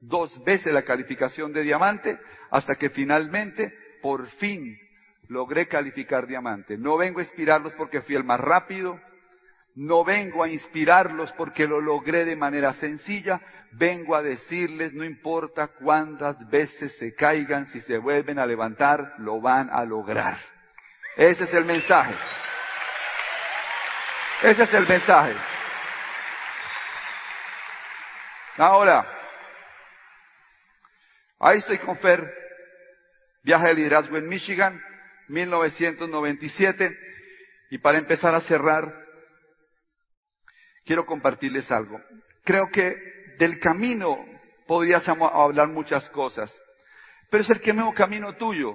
[0.02, 2.18] dos veces la calificación de diamante,
[2.52, 4.78] hasta que finalmente, por fin,
[5.28, 6.78] logré calificar diamante.
[6.78, 9.00] No vengo a inspirarlos porque fui el más rápido,
[9.76, 13.40] no vengo a inspirarlos porque lo logré de manera sencilla,
[13.74, 19.40] vengo a decirles, no importa cuántas veces se caigan, si se vuelven a levantar, lo
[19.40, 20.38] van a lograr.
[21.16, 22.16] Ese es el mensaje.
[24.42, 25.36] Ese es el mensaje.
[28.58, 29.06] Ahora,
[31.40, 32.34] ahí estoy con Fer,
[33.44, 34.82] viaje de liderazgo en Michigan,
[35.28, 36.98] 1997,
[37.72, 38.94] y para empezar a cerrar,
[40.86, 42.00] quiero compartirles algo.
[42.46, 42.96] Creo que
[43.38, 44.26] del camino
[44.68, 46.54] podrías hablar muchas cosas,
[47.30, 48.74] pero es el mismo camino tuyo,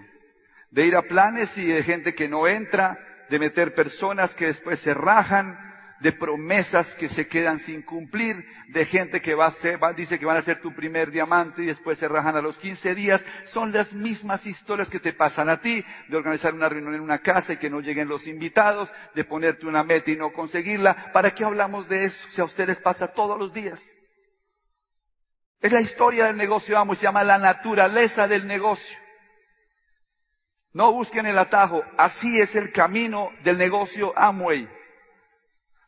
[0.71, 2.99] de ir a planes y de gente que no entra,
[3.31, 5.59] de meter personas que después se rajan,
[6.01, 10.27] de promesas que se quedan sin cumplir, de gente que va a ser, dice que
[10.27, 13.25] van a ser tu primer diamante y después se rajan a los 15 días.
[13.47, 17.20] Son las mismas historias que te pasan a ti, de organizar una reunión en una
[17.20, 21.11] casa y que no lleguen los invitados, de ponerte una meta y no conseguirla.
[21.12, 23.83] ¿Para qué hablamos de eso si a ustedes pasa todos los días?
[25.61, 29.04] Es la historia del negocio amo y se llama la naturaleza del negocio.
[30.75, 34.68] No busquen el atajo, así es el camino del negocio Amway.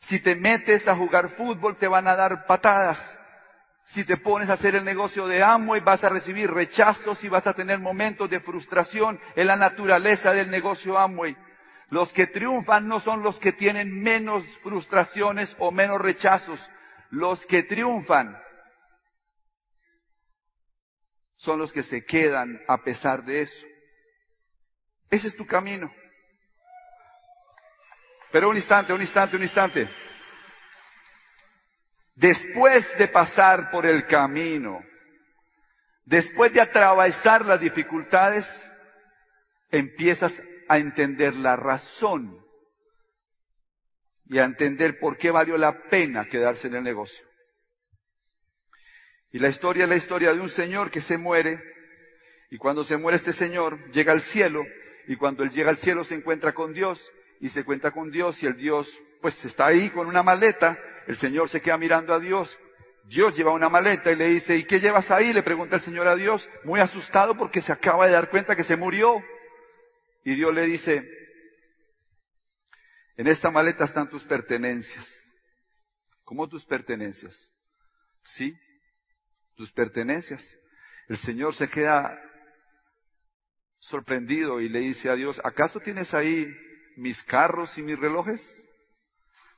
[0.02, 2.98] Si te metes a jugar fútbol te van a dar patadas.
[3.86, 7.28] Si te pones a hacer el negocio de amo y vas a recibir rechazos y
[7.28, 11.36] vas a tener momentos de frustración en la naturaleza del negocio Amway.
[11.90, 16.60] Los que triunfan no son los que tienen menos frustraciones o menos rechazos.
[17.10, 18.40] Los que triunfan
[21.36, 23.66] son los que se quedan a pesar de eso.
[25.10, 25.92] Ese es tu camino.
[28.32, 29.88] Pero un instante, un instante, un instante.
[32.14, 34.82] Después de pasar por el camino,
[36.04, 38.46] después de atravesar las dificultades,
[39.70, 40.32] empiezas
[40.68, 42.42] a entender la razón
[44.28, 47.24] y a entender por qué valió la pena quedarse en el negocio.
[49.32, 51.60] Y la historia es la historia de un señor que se muere
[52.50, 54.64] y cuando se muere este señor llega al cielo
[55.06, 57.00] y cuando él llega al cielo se encuentra con Dios
[57.40, 58.88] y se cuenta con Dios y el Dios
[59.20, 62.56] pues está ahí con una maleta, el Señor se queda mirando a Dios,
[63.04, 65.32] Dios lleva una maleta y le dice, ¿y qué llevas ahí?
[65.32, 68.64] Le pregunta el Señor a Dios, muy asustado porque se acaba de dar cuenta que
[68.64, 69.22] se murió.
[70.24, 71.08] Y Dios le dice,
[73.16, 75.06] en esta maleta están tus pertenencias.
[76.24, 77.34] ¿Cómo tus pertenencias?
[78.24, 78.52] Sí,
[79.54, 80.44] tus pertenencias.
[81.08, 82.20] El Señor se queda
[83.88, 86.46] sorprendido y le dice a Dios, ¿acaso tienes ahí
[86.96, 88.40] mis carros y mis relojes?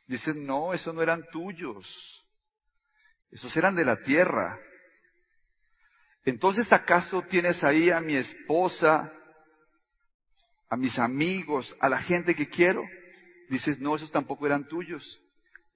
[0.07, 1.87] Dicen, no, esos no eran tuyos.
[3.31, 4.59] Esos eran de la tierra.
[6.25, 9.13] Entonces, ¿acaso tienes ahí a mi esposa,
[10.71, 12.83] a mis amigos, a la gente que quiero?
[13.49, 15.21] Dices, no, esos tampoco eran tuyos.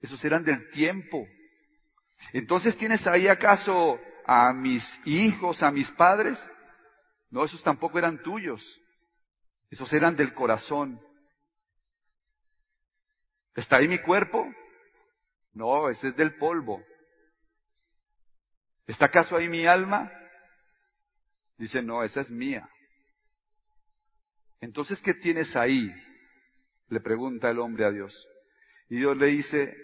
[0.01, 1.27] Esos eran del tiempo.
[2.33, 6.39] Entonces, ¿tienes ahí acaso a mis hijos, a mis padres?
[7.33, 8.61] No, esos tampoco eran tuyos.
[9.71, 11.01] Esos eran del corazón.
[13.55, 14.45] ¿Está ahí mi cuerpo?
[15.53, 16.83] No, ese es del polvo.
[18.85, 20.11] ¿Está acaso ahí mi alma?
[21.57, 22.69] Dice, no, esa es mía.
[24.61, 25.91] Entonces, ¿qué tienes ahí?
[26.89, 28.13] Le pregunta el hombre a Dios.
[28.89, 29.75] Y Dios le dice,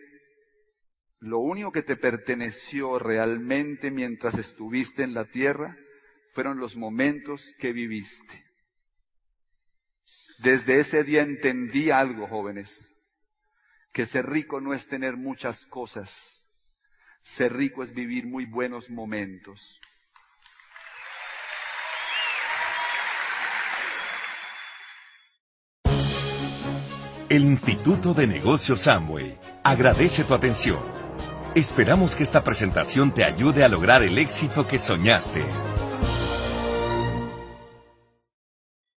[1.18, 5.76] lo único que te perteneció realmente mientras estuviste en la tierra
[6.40, 8.46] fueron los momentos que viviste.
[10.38, 12.72] Desde ese día entendí algo, jóvenes
[13.92, 16.10] que ser rico no es tener muchas cosas,
[17.36, 19.60] ser rico es vivir muy buenos momentos.
[27.28, 30.82] El Instituto de Negocios Samway agradece tu atención.
[31.54, 35.69] Esperamos que esta presentación te ayude a lograr el éxito que soñaste.